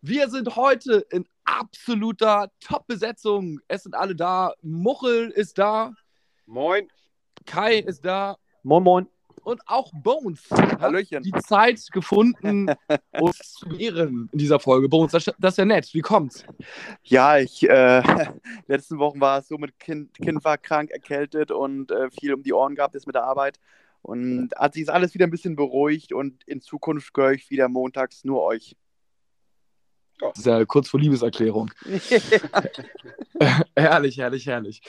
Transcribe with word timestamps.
Wir 0.00 0.30
sind 0.30 0.54
heute 0.54 1.04
in 1.10 1.26
absoluter 1.44 2.52
Top-Besetzung. 2.60 3.58
Es 3.66 3.82
sind 3.82 3.96
alle 3.96 4.14
da. 4.14 4.54
Muchel 4.62 5.30
ist 5.30 5.58
da. 5.58 5.92
Moin. 6.46 6.86
Kai 7.46 7.78
ist 7.78 8.04
da. 8.04 8.36
Moin, 8.62 8.84
moin. 8.84 9.06
Und 9.42 9.60
auch 9.66 9.90
Bones 9.92 10.48
Hallöchen. 10.50 11.18
hat 11.18 11.24
die 11.24 11.32
Zeit 11.42 11.80
gefunden, 11.90 12.70
uns 13.18 13.54
zu 13.54 13.70
ehren 13.70 14.28
in 14.30 14.38
dieser 14.38 14.60
Folge. 14.60 14.88
Bones, 14.88 15.10
das, 15.10 15.24
das 15.36 15.54
ist 15.54 15.58
ja 15.58 15.64
nett. 15.64 15.92
Wie 15.92 16.00
kommt's? 16.00 16.44
Ja, 17.02 17.38
ich, 17.38 17.68
äh, 17.68 18.02
letzten 18.68 19.00
Wochen 19.00 19.20
war 19.20 19.40
es 19.40 19.48
so, 19.48 19.58
mit 19.58 19.80
Kind, 19.80 20.14
kind 20.14 20.44
war 20.44 20.58
krank, 20.58 20.90
erkältet 20.92 21.50
und 21.50 21.90
äh, 21.90 22.08
viel 22.10 22.34
um 22.34 22.44
die 22.44 22.52
Ohren 22.52 22.76
gehabt 22.76 22.94
ist 22.94 23.06
mit 23.08 23.16
der 23.16 23.24
Arbeit. 23.24 23.58
Und 24.02 24.54
hat 24.56 24.74
sich 24.74 24.88
alles 24.88 25.14
wieder 25.14 25.26
ein 25.26 25.32
bisschen 25.32 25.56
beruhigt 25.56 26.12
und 26.12 26.44
in 26.44 26.60
Zukunft 26.60 27.12
gehöre 27.14 27.32
ich 27.32 27.50
wieder 27.50 27.68
montags 27.68 28.22
nur 28.24 28.42
euch. 28.44 28.76
Das 30.20 30.38
ist 30.38 30.46
ja 30.46 30.64
kurz 30.64 30.88
vor 30.88 31.00
Liebeserklärung. 31.00 31.70
herrlich, 33.76 34.18
herrlich, 34.18 34.46
herrlich. 34.46 34.82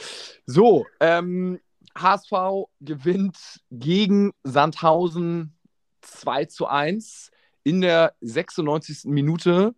So, 0.45 0.86
ähm, 0.99 1.59
HSV 1.97 2.67
gewinnt 2.81 3.38
gegen 3.71 4.33
Sandhausen 4.44 5.55
2 6.02 6.45
zu 6.45 6.67
1. 6.67 7.31
In 7.63 7.81
der 7.81 8.16
96. 8.21 9.05
Minute 9.05 9.75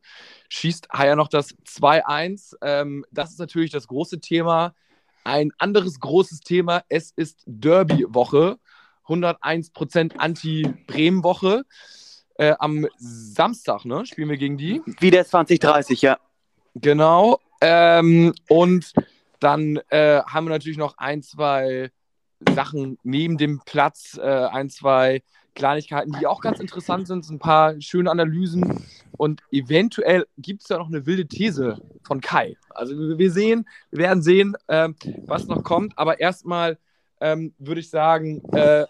schießt 0.50 0.90
Haier 0.94 1.16
noch 1.16 1.28
das 1.28 1.56
2-1. 1.66 2.56
Ähm, 2.62 3.06
das 3.12 3.32
ist 3.32 3.40
natürlich 3.40 3.72
das 3.72 3.88
große 3.88 4.20
Thema. 4.22 4.74
Ein 5.24 5.52
anderes 5.58 6.00
großes 6.00 6.42
Thema, 6.42 6.84
es 6.90 7.12
ist 7.16 7.44
Derby-Woche. 7.46 8.58
101% 9.08 10.16
Anti-Bremen-Woche. 10.18 11.64
Äh, 12.42 12.56
am 12.58 12.88
Samstag 12.98 13.86
ne, 13.86 14.04
spielen 14.08 14.28
wir 14.28 14.38
gegen 14.38 14.58
die. 14.58 14.82
Wieder 15.00 15.24
2030, 15.24 16.02
ja. 16.02 16.18
Genau. 16.74 17.40
Ähm, 17.62 18.34
und 18.50 18.94
dann 19.40 19.80
äh, 19.90 20.24
haben 20.24 20.46
wir 20.46 20.50
natürlich 20.50 20.80
noch 20.80 20.98
ein, 20.98 21.22
zwei 21.22 21.92
Sachen 22.56 22.98
neben 23.04 23.38
dem 23.38 23.62
Platz, 23.64 24.20
äh, 24.20 24.26
ein, 24.28 24.72
zwei 24.72 25.22
Kleinigkeiten, 25.54 26.18
die 26.20 26.26
auch 26.26 26.42
ganz 26.42 26.60
interessant 26.60 27.06
sind, 27.06 27.30
ein 27.30 27.38
paar 27.38 27.80
schöne 27.80 28.10
Analysen 28.10 28.88
und 29.18 29.44
eventuell 29.52 30.26
gibt 30.40 30.64
es 30.64 30.70
ja 30.70 30.80
noch 30.80 30.88
eine 30.88 31.06
wilde 31.06 31.28
These 31.28 31.80
von 32.02 32.22
Kai. 32.22 32.58
Also 32.72 32.96
wir 33.20 33.32
sehen, 33.32 33.70
wir 33.92 34.00
werden 34.00 34.24
sehen, 34.24 34.56
äh, 34.66 34.90
was 35.28 35.46
noch 35.46 35.64
kommt, 35.64 35.96
aber 35.96 36.20
erstmal 36.20 36.80
ähm, 37.20 37.54
würde 37.60 37.82
ich 37.82 37.92
sagen, 37.92 38.42
äh, 38.54 38.88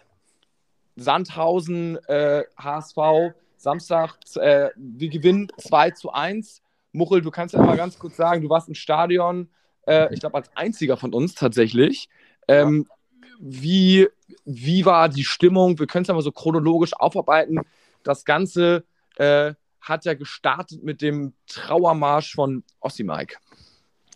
Sandhausen, 0.96 1.98
HSV, 2.08 2.96
äh, 2.98 3.32
Samstag, 3.62 4.16
äh, 4.36 4.70
wir 4.76 5.08
gewinnen 5.08 5.48
2 5.58 5.92
zu 5.92 6.12
1. 6.12 6.62
Muchel, 6.92 7.22
du 7.22 7.30
kannst 7.30 7.54
ja 7.54 7.62
mal 7.62 7.76
ganz 7.76 7.98
kurz 7.98 8.16
sagen, 8.16 8.42
du 8.42 8.50
warst 8.50 8.68
im 8.68 8.74
Stadion, 8.74 9.48
äh, 9.86 10.12
ich 10.12 10.20
glaube 10.20 10.36
als 10.36 10.50
einziger 10.54 10.96
von 10.96 11.14
uns 11.14 11.34
tatsächlich. 11.34 12.08
Ähm, 12.48 12.86
ja 12.88 12.96
wie, 13.44 14.08
wie 14.44 14.86
war 14.86 15.08
die 15.08 15.24
Stimmung? 15.24 15.78
Wir 15.80 15.88
können 15.88 16.02
es 16.02 16.08
ja 16.08 16.14
mal 16.14 16.22
so 16.22 16.30
chronologisch 16.30 16.94
aufarbeiten. 16.94 17.60
Das 18.04 18.24
Ganze 18.24 18.84
äh, 19.16 19.54
hat 19.80 20.04
ja 20.04 20.14
gestartet 20.14 20.84
mit 20.84 21.02
dem 21.02 21.34
Trauermarsch 21.48 22.36
von 22.36 22.62
Ossi 22.78 23.02
Mike. 23.02 23.36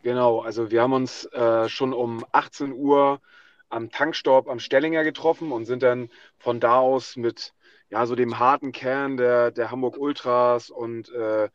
Genau, 0.04 0.40
also 0.40 0.70
wir 0.70 0.80
haben 0.80 0.92
uns 0.92 1.24
äh, 1.32 1.68
schon 1.68 1.92
um 1.92 2.24
18 2.30 2.72
Uhr 2.72 3.20
am 3.68 3.90
Tankstopp 3.90 4.48
am 4.48 4.60
Stellinger 4.60 5.02
getroffen 5.02 5.50
und 5.50 5.64
sind 5.64 5.82
dann 5.82 6.08
von 6.38 6.60
da 6.60 6.78
aus 6.78 7.16
mit 7.16 7.52
ja, 7.90 8.06
so 8.06 8.14
dem 8.14 8.38
harten 8.38 8.72
Kern 8.72 9.16
der, 9.16 9.50
der 9.50 9.70
Hamburg 9.70 9.96
Ultras 9.98 10.70
und 10.70 11.10
äh, 11.12 11.48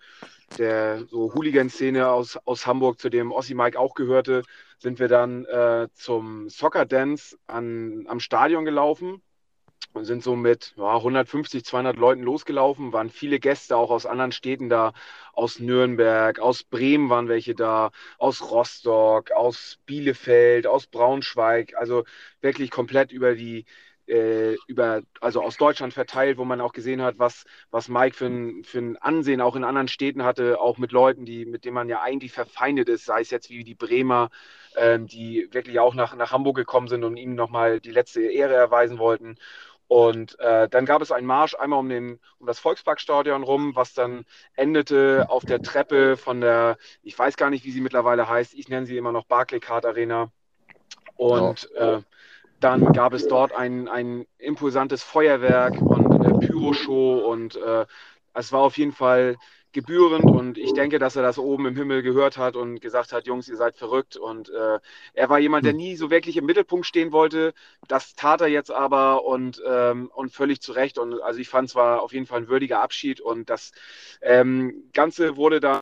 der 0.57 1.05
so 1.05 1.33
Hooligan-Szene 1.33 2.09
aus, 2.09 2.37
aus 2.45 2.65
Hamburg, 2.67 2.99
zu 2.99 3.09
dem 3.09 3.31
Ossi 3.31 3.53
Mike 3.53 3.79
auch 3.79 3.95
gehörte, 3.95 4.43
sind 4.79 4.99
wir 4.99 5.07
dann 5.07 5.45
äh, 5.45 5.87
zum 5.93 6.49
Soccer 6.49 6.85
Dance 6.85 7.37
an, 7.47 8.05
am 8.07 8.19
Stadion 8.19 8.65
gelaufen 8.65 9.21
und 9.93 10.05
sind 10.05 10.23
so 10.23 10.35
mit 10.35 10.73
ja, 10.77 10.95
150, 10.95 11.65
200 11.65 11.97
Leuten 11.97 12.23
losgelaufen, 12.23 12.93
waren 12.93 13.09
viele 13.09 13.39
Gäste 13.39 13.75
auch 13.75 13.91
aus 13.91 14.05
anderen 14.05 14.31
Städten 14.31 14.69
da, 14.69 14.93
aus 15.33 15.59
Nürnberg, 15.59 16.39
aus 16.39 16.63
Bremen 16.63 17.09
waren 17.09 17.27
welche 17.27 17.55
da, 17.55 17.91
aus 18.17 18.49
Rostock, 18.51 19.31
aus 19.31 19.79
Bielefeld, 19.85 20.65
aus 20.67 20.87
Braunschweig, 20.87 21.75
also 21.75 22.05
wirklich 22.41 22.71
komplett 22.71 23.11
über 23.11 23.35
die, 23.35 23.65
äh, 24.11 24.57
über, 24.67 25.01
also 25.22 25.41
aus 25.41 25.55
Deutschland 25.55 25.94
verteilt, 25.94 26.38
wo 26.38 26.44
man 26.44 26.59
auch 26.59 26.73
gesehen 26.73 27.01
hat, 27.01 27.17
was, 27.17 27.45
was 27.72 27.88
Mike 27.88 28.16
für 28.16 28.25
ein, 28.25 28.63
für 28.66 28.79
ein 28.79 28.97
Ansehen 28.97 29.39
auch 29.39 29.55
in 29.55 29.63
anderen 29.63 29.88
Städten 29.88 30.23
hatte, 30.23 30.59
auch 30.59 30.77
mit 30.77 30.91
Leuten, 30.91 31.23
die, 31.25 31.45
mit 31.45 31.63
denen 31.63 31.75
man 31.75 31.88
ja 31.88 32.01
eigentlich 32.01 32.33
verfeindet 32.33 32.89
ist, 32.89 33.05
sei 33.05 33.22
es 33.22 33.31
jetzt 33.31 33.49
wie 33.49 33.63
die 33.63 33.73
Bremer, 33.73 34.29
ähm, 34.75 35.07
die 35.07 35.47
wirklich 35.51 35.79
auch 35.79 35.94
nach, 35.94 36.13
nach 36.16 36.33
Hamburg 36.33 36.57
gekommen 36.57 36.89
sind 36.89 37.05
und 37.05 37.16
ihm 37.16 37.35
nochmal 37.35 37.79
die 37.79 37.91
letzte 37.91 38.22
Ehre 38.23 38.53
erweisen 38.53 38.99
wollten. 38.99 39.38
Und 39.88 40.38
äh, 40.39 40.67
dann 40.67 40.85
gab 40.85 41.01
es 41.01 41.11
einen 41.11 41.28
Marsch 41.28 41.55
einmal 41.55 41.79
um, 41.79 41.89
den, 41.89 42.19
um 42.39 42.47
das 42.47 42.59
Volksparkstadion 42.59 43.43
rum, 43.43 43.75
was 43.75 43.93
dann 43.93 44.25
endete 44.55 45.25
auf 45.29 45.45
der 45.45 45.61
Treppe 45.61 46.17
von 46.17 46.41
der, 46.41 46.78
ich 47.01 47.17
weiß 47.17 47.38
gar 47.38 47.49
nicht, 47.49 47.63
wie 47.66 47.72
sie 47.72 47.81
mittlerweile 47.81 48.28
heißt, 48.28 48.53
ich 48.53 48.67
nenne 48.67 48.85
sie 48.85 48.97
immer 48.97 49.11
noch 49.13 49.25
Barclaycard 49.25 49.85
Arena. 49.85 50.31
Und 51.16 51.69
oh. 51.75 51.79
äh, 51.79 52.01
dann 52.61 52.94
gab 52.94 53.13
es 53.13 53.27
dort 53.27 53.53
ein, 53.53 53.88
ein 53.88 54.25
imposantes 54.38 55.03
Feuerwerk 55.03 55.81
und 55.81 56.25
äh, 56.25 56.47
Pyroshow 56.47 57.25
und 57.29 57.55
äh, 57.55 57.85
es 58.33 58.51
war 58.51 58.61
auf 58.61 58.77
jeden 58.77 58.94
Fall 58.94 59.38
gebührend 59.73 60.25
und 60.25 60.57
ich 60.57 60.73
denke, 60.73 60.99
dass 60.99 61.16
er 61.16 61.23
das 61.23 61.38
oben 61.38 61.66
im 61.66 61.75
Himmel 61.75 62.01
gehört 62.01 62.38
hat 62.38 62.55
und 62.55 62.81
gesagt 62.81 63.13
hat, 63.13 63.25
Jungs, 63.25 63.47
ihr 63.47 63.55
seid 63.55 63.75
verrückt 63.75 64.17
und 64.17 64.49
äh, 64.49 64.79
er 65.13 65.29
war 65.29 65.39
jemand, 65.39 65.66
der 65.66 65.72
hm. 65.72 65.77
nie 65.77 65.95
so 65.95 66.09
wirklich 66.09 66.38
im 66.38 66.45
Mittelpunkt 66.45 66.85
stehen 66.85 67.11
wollte. 67.11 67.53
Das 67.88 68.13
tat 68.16 68.41
er 68.41 68.47
jetzt 68.47 68.72
aber 68.72 69.25
und, 69.25 69.61
ähm, 69.66 70.11
und 70.13 70.31
völlig 70.31 70.61
zu 70.61 70.73
Recht 70.73 70.97
und 70.97 71.22
also 71.22 71.39
ich 71.39 71.49
fand 71.49 71.69
es 71.69 71.75
war 71.75 72.01
auf 72.01 72.13
jeden 72.13 72.25
Fall 72.25 72.41
ein 72.41 72.47
würdiger 72.47 72.81
Abschied 72.81 73.22
und 73.22 73.49
das 73.49 73.72
ähm, 74.22 74.89
Ganze 74.93 75.38
wurde 75.38 75.59
da 75.59 75.80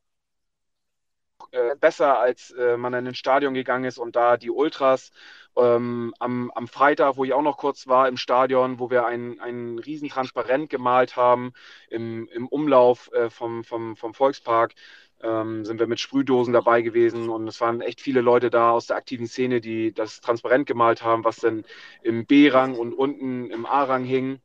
äh, 1.51 1.75
besser, 1.79 2.19
als 2.19 2.51
äh, 2.51 2.77
man 2.77 2.93
in 2.93 3.07
ein 3.07 3.15
Stadion 3.15 3.53
gegangen 3.53 3.85
ist 3.85 3.97
und 3.97 4.15
da 4.15 4.37
die 4.37 4.51
Ultras 4.51 5.11
ähm, 5.57 6.13
am, 6.19 6.51
am 6.51 6.67
Freitag, 6.67 7.17
wo 7.17 7.25
ich 7.25 7.33
auch 7.33 7.41
noch 7.41 7.57
kurz 7.57 7.87
war 7.87 8.07
im 8.07 8.17
Stadion, 8.17 8.79
wo 8.79 8.89
wir 8.89 9.05
ein, 9.05 9.39
ein 9.39 9.79
riesen 9.79 10.09
Transparent 10.09 10.69
gemalt 10.69 11.15
haben 11.15 11.53
im, 11.89 12.27
im 12.31 12.47
Umlauf 12.47 13.11
äh, 13.13 13.29
vom, 13.29 13.63
vom, 13.63 13.95
vom 13.95 14.13
Volkspark, 14.13 14.73
ähm, 15.21 15.65
sind 15.65 15.79
wir 15.79 15.87
mit 15.87 15.99
Sprühdosen 15.99 16.53
dabei 16.53 16.81
gewesen 16.81 17.29
und 17.29 17.47
es 17.47 17.59
waren 17.61 17.81
echt 17.81 18.01
viele 18.01 18.21
Leute 18.21 18.49
da 18.49 18.71
aus 18.71 18.87
der 18.87 18.97
aktiven 18.97 19.27
Szene, 19.27 19.61
die 19.61 19.93
das 19.93 20.21
Transparent 20.21 20.65
gemalt 20.67 21.03
haben, 21.03 21.23
was 21.23 21.37
dann 21.37 21.65
im 22.03 22.25
B-Rang 22.25 22.75
und 22.75 22.93
unten 22.93 23.49
im 23.49 23.65
A-Rang 23.65 24.05
hing. 24.05 24.39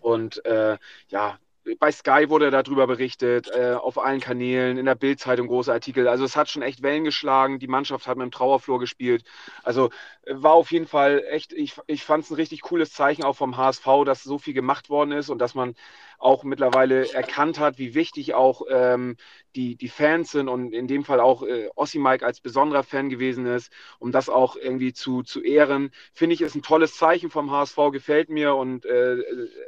Und 0.00 0.44
äh, 0.46 0.78
ja, 1.08 1.38
bei 1.78 1.92
Sky 1.92 2.26
wurde 2.28 2.50
darüber 2.50 2.86
berichtet, 2.86 3.48
äh, 3.48 3.74
auf 3.74 3.98
allen 3.98 4.20
Kanälen, 4.20 4.78
in 4.78 4.86
der 4.86 4.94
Bildzeitung 4.94 5.46
große 5.48 5.72
Artikel. 5.72 6.08
Also 6.08 6.24
es 6.24 6.36
hat 6.36 6.48
schon 6.48 6.62
echt 6.62 6.82
Wellen 6.82 7.04
geschlagen. 7.04 7.58
Die 7.58 7.68
Mannschaft 7.68 8.06
hat 8.06 8.16
mit 8.16 8.24
dem 8.24 8.30
Trauerflor 8.30 8.78
gespielt. 8.78 9.24
Also 9.62 9.90
äh, 10.24 10.34
war 10.34 10.52
auf 10.52 10.72
jeden 10.72 10.86
Fall 10.86 11.24
echt, 11.28 11.52
ich, 11.52 11.74
ich 11.86 12.04
fand 12.04 12.24
es 12.24 12.30
ein 12.30 12.34
richtig 12.36 12.62
cooles 12.62 12.92
Zeichen 12.92 13.24
auch 13.24 13.36
vom 13.36 13.56
HSV, 13.56 13.86
dass 14.04 14.22
so 14.22 14.38
viel 14.38 14.54
gemacht 14.54 14.90
worden 14.90 15.12
ist 15.12 15.30
und 15.30 15.38
dass 15.38 15.54
man 15.54 15.74
auch 16.20 16.44
mittlerweile 16.44 17.12
erkannt 17.12 17.58
hat, 17.58 17.78
wie 17.78 17.94
wichtig 17.94 18.34
auch 18.34 18.62
ähm, 18.70 19.16
die, 19.56 19.76
die 19.76 19.88
Fans 19.88 20.30
sind 20.30 20.48
und 20.48 20.72
in 20.72 20.86
dem 20.86 21.02
Fall 21.02 21.18
auch 21.18 21.42
äh, 21.42 21.68
Ossi 21.74 21.98
Mike 21.98 22.24
als 22.24 22.40
besonderer 22.40 22.82
Fan 22.82 23.08
gewesen 23.08 23.46
ist, 23.46 23.72
um 23.98 24.12
das 24.12 24.28
auch 24.28 24.54
irgendwie 24.54 24.92
zu, 24.92 25.22
zu 25.22 25.42
ehren. 25.42 25.90
Finde 26.12 26.34
ich, 26.34 26.42
ist 26.42 26.54
ein 26.54 26.62
tolles 26.62 26.94
Zeichen 26.94 27.30
vom 27.30 27.50
HSV, 27.50 27.76
gefällt 27.90 28.28
mir 28.28 28.54
und 28.54 28.84
äh, 28.84 29.16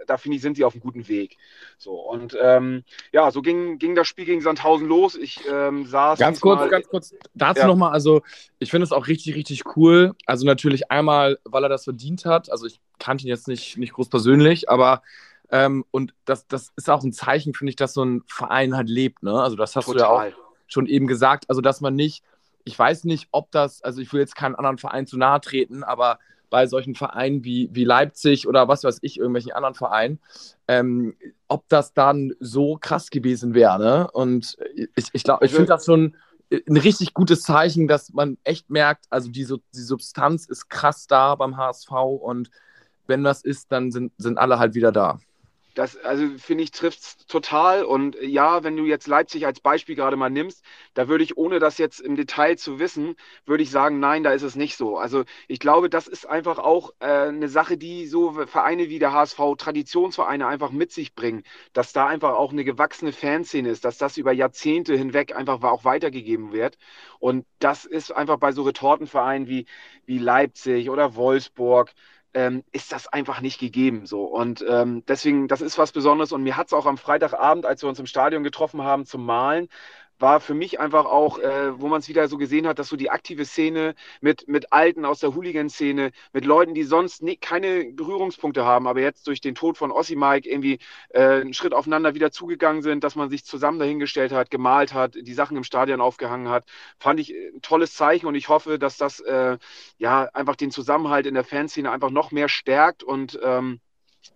da 0.07 0.19
finde 0.19 0.37
ich, 0.37 0.43
sind 0.43 0.57
sie 0.57 0.65
auf 0.65 0.75
einem 0.75 0.83
guten 0.83 1.09
Weg. 1.09 1.39
So, 1.79 1.95
und 1.95 2.37
ähm, 2.41 2.85
ja, 3.13 3.31
so 3.31 3.41
ging, 3.41 3.79
ging 3.79 3.95
das 3.95 4.07
Spiel 4.07 4.27
gegen 4.27 4.43
Sandhausen 4.43 4.87
los. 4.87 5.17
Ich 5.17 5.41
ähm, 5.51 5.87
saß. 5.87 6.19
Ganz 6.19 6.41
kurz, 6.41 6.61
mal, 6.61 6.69
ganz 6.69 6.87
kurz 6.87 7.15
dazu 7.35 7.63
ja. 7.63 7.67
nochmal. 7.67 7.93
Also, 7.93 8.21
ich 8.59 8.71
finde 8.71 8.85
es 8.85 8.93
auch 8.93 9.09
richtig, 9.09 9.35
richtig 9.35 9.77
cool. 9.77 10.13
Also, 10.27 10.45
natürlich 10.47 10.91
einmal, 10.91 11.39
weil 11.45 11.65
er 11.65 11.69
das 11.71 11.85
verdient 11.85 12.27
hat. 12.27 12.53
Also, 12.53 12.67
ich 12.67 12.81
kannte 12.99 13.25
ihn 13.25 13.29
jetzt 13.29 13.49
nicht, 13.49 13.79
nicht 13.79 13.95
groß 13.95 14.11
persönlich, 14.11 14.69
aber 14.69 15.03
Ähm, 15.53 15.85
und 15.91 16.15
das, 16.25 16.49
das 16.49 16.73
ist 16.77 16.89
auch 16.91 17.05
ein 17.05 17.13
Zeichen, 17.13 17.53
finde 17.55 17.71
ich, 17.71 17.77
dass 17.77 17.93
so 17.93 18.03
ein 18.03 18.23
Verein 18.27 18.75
halt 18.75 18.89
lebt. 18.89 19.23
Ne? 19.23 19.33
Also 19.41 19.55
das 19.55 19.77
hast 19.77 19.85
Total. 19.85 19.99
du 19.99 20.01
ja 20.01 20.09
auch 20.09 20.53
schon 20.67 20.87
eben 20.87 21.07
gesagt. 21.07 21.45
Also 21.49 21.61
dass 21.61 21.83
man 21.83 21.95
nicht, 21.95 22.25
ich 22.65 22.77
weiß 22.77 23.05
nicht, 23.05 23.29
ob 23.33 23.51
das, 23.53 23.83
also 23.83 24.01
ich 24.01 24.13
will 24.13 24.21
jetzt 24.21 24.35
keinen 24.35 24.55
anderen 24.55 24.79
Verein 24.79 25.07
zu 25.07 25.19
nahe 25.19 25.41
treten, 25.41 25.85
aber 25.85 26.19
bei 26.49 26.67
solchen 26.67 26.95
Vereinen 26.95 27.45
wie, 27.45 27.69
wie 27.73 27.85
Leipzig 27.85 28.49
oder 28.49 28.67
was 28.67 28.83
weiß 28.83 28.99
ich, 29.03 29.19
irgendwelchen 29.19 29.53
anderen 29.53 29.75
Vereinen, 29.75 30.21
ähm, 30.69 31.17
ob 31.49 31.69
das 31.69 31.93
dann 31.93 32.33
so 32.41 32.79
krass 32.81 33.11
gewesen 33.11 33.55
wäre. 33.55 33.79
Ne? 33.79 34.11
Und 34.11 34.57
ich, 34.97 35.09
ich 35.13 35.23
glaube, 35.23 35.45
ich 35.45 35.51
also 35.51 35.57
finde 35.57 35.69
das 35.69 35.85
schon 35.85 36.17
ein 36.51 36.77
richtig 36.77 37.15
gutes 37.15 37.43
Zeichen, 37.43 37.89
dass 37.89 38.13
man 38.13 38.39
echt 38.45 38.71
merkt, 38.71 39.07
also 39.11 39.31
die, 39.31 39.47
die 39.47 39.81
Substanz 39.81 40.47
ist 40.47 40.69
krass 40.69 41.07
da 41.07 41.35
beim 41.35 41.57
HSV 41.57 41.91
und 41.91 42.51
wenn 43.07 43.25
das 43.25 43.43
ist, 43.43 43.73
dann 43.73 43.91
sind, 43.91 44.13
sind 44.19 44.39
alle 44.39 44.59
halt 44.59 44.75
wieder 44.75 44.93
da. 44.93 45.19
Das, 45.75 45.97
also 45.97 46.27
finde 46.39 46.65
ich, 46.65 46.71
trifft 46.71 47.01
es 47.01 47.17
total. 47.27 47.85
Und 47.85 48.17
ja, 48.21 48.63
wenn 48.65 48.77
du 48.77 48.85
jetzt 48.85 49.07
Leipzig 49.07 49.47
als 49.47 49.61
Beispiel 49.61 49.95
gerade 49.95 50.17
mal 50.17 50.31
nimmst, 50.31 50.65
da 50.95 51.09
würde 51.09 51.25
ich, 51.25 51.37
ohne 51.37 51.59
das 51.59 51.79
jetzt 51.79 52.01
im 52.01 52.17
Detail 52.17 52.57
zu 52.57 52.79
wissen, 52.79 53.17
würde 53.47 53.63
ich 53.63 53.71
sagen, 53.71 53.99
nein, 54.01 54.23
da 54.23 54.33
ist 54.33 54.43
es 54.43 54.57
nicht 54.57 54.77
so. 54.77 54.99
Also 54.99 55.25
ich 55.49 55.59
glaube, 55.61 55.89
das 55.89 56.09
ist 56.09 56.27
einfach 56.27 56.59
auch 56.59 56.93
äh, 57.01 57.07
eine 57.29 57.49
Sache, 57.49 57.77
die 57.79 58.07
so 58.07 58.33
Vereine 58.47 58.89
wie 58.89 58.99
der 58.99 59.13
HSV, 59.13 59.39
Traditionsvereine 59.57 60.47
einfach 60.47 60.71
mit 60.71 60.93
sich 60.93 61.15
bringen, 61.15 61.43
dass 61.73 61.93
da 61.93 62.07
einfach 62.07 62.35
auch 62.35 62.53
eine 62.53 62.65
gewachsene 62.65 63.13
Fanszene 63.13 63.69
ist, 63.71 63.85
dass 63.85 63.99
das 63.99 64.17
über 64.19 64.33
Jahrzehnte 64.33 64.95
hinweg 64.97 65.35
einfach 65.35 65.63
auch 65.63 65.85
weitergegeben 65.85 66.53
wird. 66.53 66.77
Und 67.19 67.47
das 67.59 67.85
ist 67.85 68.11
einfach 68.13 68.39
bei 68.39 68.53
so 68.53 68.63
Retortenvereinen 68.63 69.49
wie, 69.49 69.67
wie 70.07 70.19
Leipzig 70.19 70.91
oder 70.91 71.15
Wolfsburg, 71.15 71.93
ähm, 72.35 72.65
ist 72.73 72.93
das 72.93 73.09
einfach 73.09 73.41
nicht 73.41 73.59
gegeben. 73.59 74.07
So. 74.07 74.25
Und 74.25 74.65
ähm, 74.69 75.05
deswegen, 75.07 75.49
das 75.49 75.61
ist 75.61 75.79
was 75.79 75.93
Besonderes. 75.93 76.33
Und 76.33 76.43
mir 76.43 76.57
hat 76.57 76.69
es 76.69 76.73
auch 76.73 76.87
am 76.87 76.99
Freitagabend, 76.99 77.67
als 77.67 77.83
wir 77.83 77.89
uns 77.89 77.99
im 77.99 78.07
Stadion 78.07 78.43
getroffen 78.43 78.83
haben 78.83 79.07
zum 79.07 79.25
Malen, 79.25 79.69
war 80.19 80.41
für 80.41 80.55
mich 80.55 80.79
einfach 80.79 81.05
auch, 81.05 81.39
äh, 81.39 81.81
wo 81.81 81.89
man 81.89 82.01
es 82.01 82.09
wieder 82.09 82.29
so 82.29 82.39
gesehen 82.39 82.67
hat, 82.67 82.79
dass 82.79 82.89
so 82.89 82.97
die 82.97 83.11
aktive 83.11 83.45
Szene 83.45 83.95
mit, 84.21 84.47
mit 84.49 84.73
Alten 84.73 85.05
aus 85.05 85.21
der 85.21 85.35
Hooligan-Szene, 85.35 86.13
mit 86.33 86.45
Leuten, 86.45 86.75
die 86.75 86.85
sonst 86.85 87.23
nie, 87.23 87.37
keine 87.37 87.93
Berührungspunkte 87.93 88.65
haben, 88.65 88.87
aber 88.87 89.01
jetzt 89.01 89.27
durch 89.27 89.41
den 89.41 89.55
Tod 89.55 89.77
von 89.77 89.91
Ossi 89.91 90.15
Mike 90.17 90.49
irgendwie 90.49 90.79
äh, 91.11 91.41
einen 91.41 91.55
Schritt 91.55 91.75
aufeinander 91.75 92.15
wieder 92.15 92.31
zugegangen 92.31 92.83
sind, 92.83 93.05
dass 93.05 93.17
man 93.17 93.31
sich 93.31 93.45
zusammen 93.45 93.79
dahingestellt 93.79 94.33
hat, 94.33 94.51
gemalt 94.51 94.95
hat, 94.95 95.15
die 95.15 95.35
Sachen 95.35 95.57
im 95.57 95.65
Stadion 95.65 96.01
aufgehangen 96.01 96.49
hat, 96.49 96.65
fand 96.99 97.19
ich 97.21 97.31
ein 97.31 97.61
tolles 97.63 97.95
Zeichen 97.95 98.27
und 98.27 98.35
ich 98.35 98.49
hoffe, 98.49 98.79
dass 98.79 98.97
das 98.97 99.21
äh, 99.21 99.59
ja 99.99 100.29
einfach 100.33 100.57
den 100.57 100.71
Zusammenhalt 100.71 101.27
in 101.27 101.35
der 101.35 101.45
Fanszene 101.45 101.91
einfach 101.91 102.11
noch 102.11 102.31
mehr 102.31 102.49
stärkt 102.49 103.03
und 103.03 103.39
ähm, 103.43 103.81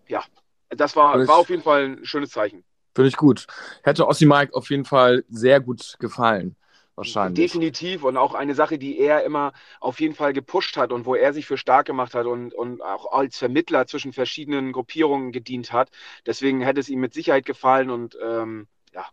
ja, 0.09 0.25
das 0.69 0.97
war, 0.97 1.27
war 1.27 1.37
auf 1.37 1.51
jeden 1.51 1.63
Fall 1.63 1.85
ein 1.85 2.05
schönes 2.05 2.31
Zeichen. 2.31 2.65
Finde 2.97 3.11
ich 3.11 3.17
gut. 3.19 3.47
Hätte 3.83 4.09
Ossi 4.09 4.25
Mike 4.25 4.55
auf 4.55 4.71
jeden 4.71 4.87
Fall 4.87 5.23
sehr 5.29 5.61
gut 5.61 5.97
gefallen. 5.99 6.57
Wahrscheinlich. 6.95 7.37
Definitiv 7.37 8.05
und 8.05 8.17
auch 8.17 8.33
eine 8.33 8.55
Sache, 8.55 8.79
die 8.79 8.99
er 8.99 9.23
immer 9.23 9.53
auf 9.81 10.01
jeden 10.01 10.15
Fall 10.15 10.33
gepusht 10.33 10.79
hat 10.79 10.93
und 10.93 11.05
wo 11.05 11.15
er 11.15 11.35
sich 11.35 11.45
für 11.45 11.59
stark 11.59 11.87
gemacht 11.87 12.15
hat 12.15 12.25
und, 12.25 12.55
und 12.55 12.81
auch 12.81 13.13
als 13.13 13.37
Vermittler 13.37 13.87
zwischen 13.87 14.15
verschiedenen 14.15 14.73
Gruppierungen 14.73 15.31
gedient 15.31 15.75
hat. 15.75 15.91
Deswegen 16.25 16.63
hätte 16.63 16.81
es 16.81 16.89
ihm 16.89 17.01
mit 17.01 17.13
Sicherheit 17.13 17.45
gefallen 17.45 17.91
und 17.91 18.17
ähm, 18.25 18.67
ja. 18.95 19.05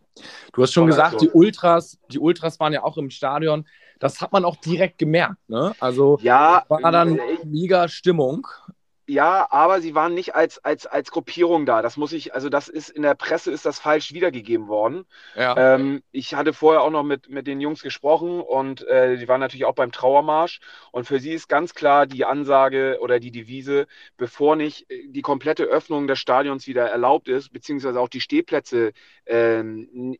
Du 0.54 0.62
hast 0.62 0.72
schon 0.72 0.86
gesagt, 0.86 1.20
die 1.20 1.28
Ultras, 1.28 1.98
die 2.10 2.18
Ultras 2.18 2.58
waren 2.60 2.72
ja 2.72 2.84
auch 2.84 2.96
im 2.96 3.10
Stadion. 3.10 3.68
Das 3.98 4.22
hat 4.22 4.32
man 4.32 4.46
auch 4.46 4.56
direkt 4.56 4.96
gemerkt. 4.96 5.36
Ne? 5.46 5.74
Also 5.78 6.18
ja, 6.22 6.64
war 6.68 6.90
dann 6.90 7.18
äh, 7.18 7.36
mega 7.44 7.88
Stimmung. 7.88 8.46
Ja, 9.06 9.48
aber 9.50 9.82
sie 9.82 9.94
waren 9.94 10.14
nicht 10.14 10.34
als, 10.34 10.64
als, 10.64 10.86
als 10.86 11.10
Gruppierung 11.10 11.66
da. 11.66 11.82
Das 11.82 11.98
muss 11.98 12.12
ich, 12.12 12.34
also 12.34 12.48
das 12.48 12.68
ist 12.68 12.88
in 12.88 13.02
der 13.02 13.14
Presse 13.14 13.50
ist 13.50 13.66
das 13.66 13.78
falsch 13.78 14.14
wiedergegeben 14.14 14.66
worden. 14.66 15.04
Ja. 15.36 15.74
Ähm, 15.74 16.02
ich 16.10 16.34
hatte 16.34 16.54
vorher 16.54 16.80
auch 16.80 16.90
noch 16.90 17.02
mit, 17.02 17.28
mit 17.28 17.46
den 17.46 17.60
Jungs 17.60 17.82
gesprochen 17.82 18.40
und 18.40 18.86
äh, 18.88 19.18
die 19.18 19.28
waren 19.28 19.40
natürlich 19.40 19.66
auch 19.66 19.74
beim 19.74 19.92
Trauermarsch. 19.92 20.60
Und 20.90 21.06
für 21.06 21.20
sie 21.20 21.32
ist 21.32 21.48
ganz 21.50 21.74
klar 21.74 22.06
die 22.06 22.24
Ansage 22.24 22.96
oder 23.00 23.20
die 23.20 23.30
Devise, 23.30 23.86
bevor 24.16 24.56
nicht 24.56 24.90
äh, 24.90 25.06
die 25.08 25.22
komplette 25.22 25.64
Öffnung 25.64 26.06
des 26.06 26.18
Stadions 26.18 26.66
wieder 26.66 26.88
erlaubt 26.88 27.28
ist, 27.28 27.52
beziehungsweise 27.52 28.00
auch 28.00 28.08
die 28.08 28.22
Stehplätze 28.22 28.92
äh, 29.26 29.62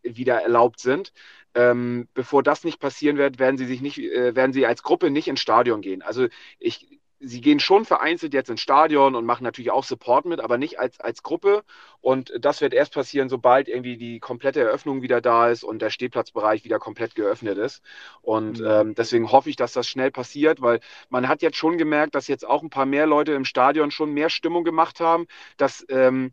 wieder 0.03 0.43
erlaubt 0.43 0.81
sind, 0.81 1.13
ähm, 1.55 2.07
bevor 2.13 2.43
das 2.43 2.65
nicht 2.65 2.81
passieren 2.81 3.17
wird, 3.17 3.39
werden 3.39 3.57
sie 3.57 3.67
sich 3.67 3.81
nicht, 3.81 3.99
äh, 3.99 4.35
werden 4.35 4.53
sie 4.53 4.67
als 4.67 4.83
Gruppe 4.83 5.11
nicht 5.11 5.29
ins 5.29 5.41
Stadion 5.41 5.81
gehen. 5.81 6.03
Also 6.03 6.27
ich 6.59 7.01
sie 7.21 7.41
gehen 7.41 7.61
schon 7.61 7.85
vereinzelt 7.85 8.35
jetzt 8.35 8.51
ins 8.51 8.61
Stadion 8.61 9.15
und 9.15 9.25
machen 9.25 9.45
natürlich 9.45 9.71
auch 9.71 9.85
Support 9.85 10.27
mit, 10.27 10.41
aber 10.41 10.59
nicht 10.59 10.79
als, 10.79 11.01
als 11.01 11.23
Gruppe. 11.23 11.65
Und 12.01 12.33
das 12.39 12.61
wird 12.61 12.75
erst 12.75 12.93
passieren, 12.93 13.29
sobald 13.29 13.69
irgendwie 13.69 13.97
die 13.97 14.21
komplette 14.21 14.61
Eröffnung 14.61 15.03
wieder 15.03 15.21
da 15.21 15.49
ist 15.49 15.65
und 15.65 15.81
der 15.81 15.91
Stehplatzbereich 15.91 16.65
wieder 16.65 16.79
komplett 16.79 17.15
geöffnet 17.15 17.59
ist. 17.59 17.83
Und 18.21 18.61
mhm. 18.61 18.67
ähm, 18.67 18.95
deswegen 18.95 19.33
hoffe 19.33 19.51
ich, 19.51 19.57
dass 19.57 19.73
das 19.73 19.89
schnell 19.89 20.11
passiert, 20.11 20.61
weil 20.61 20.81
man 21.09 21.29
hat 21.29 21.43
jetzt 21.43 21.57
schon 21.57 21.79
gemerkt, 21.79 22.15
dass 22.15 22.29
jetzt 22.29 22.47
auch 22.47 22.63
ein 22.63 22.71
paar 22.71 22.87
mehr 22.87 23.07
Leute 23.07 23.33
im 23.33 23.45
Stadion 23.45 23.91
schon 23.91 24.13
mehr 24.13 24.29
Stimmung 24.29 24.65
gemacht 24.65 25.01
haben, 25.01 25.27
dass 25.57 25.85
ähm, 25.89 26.33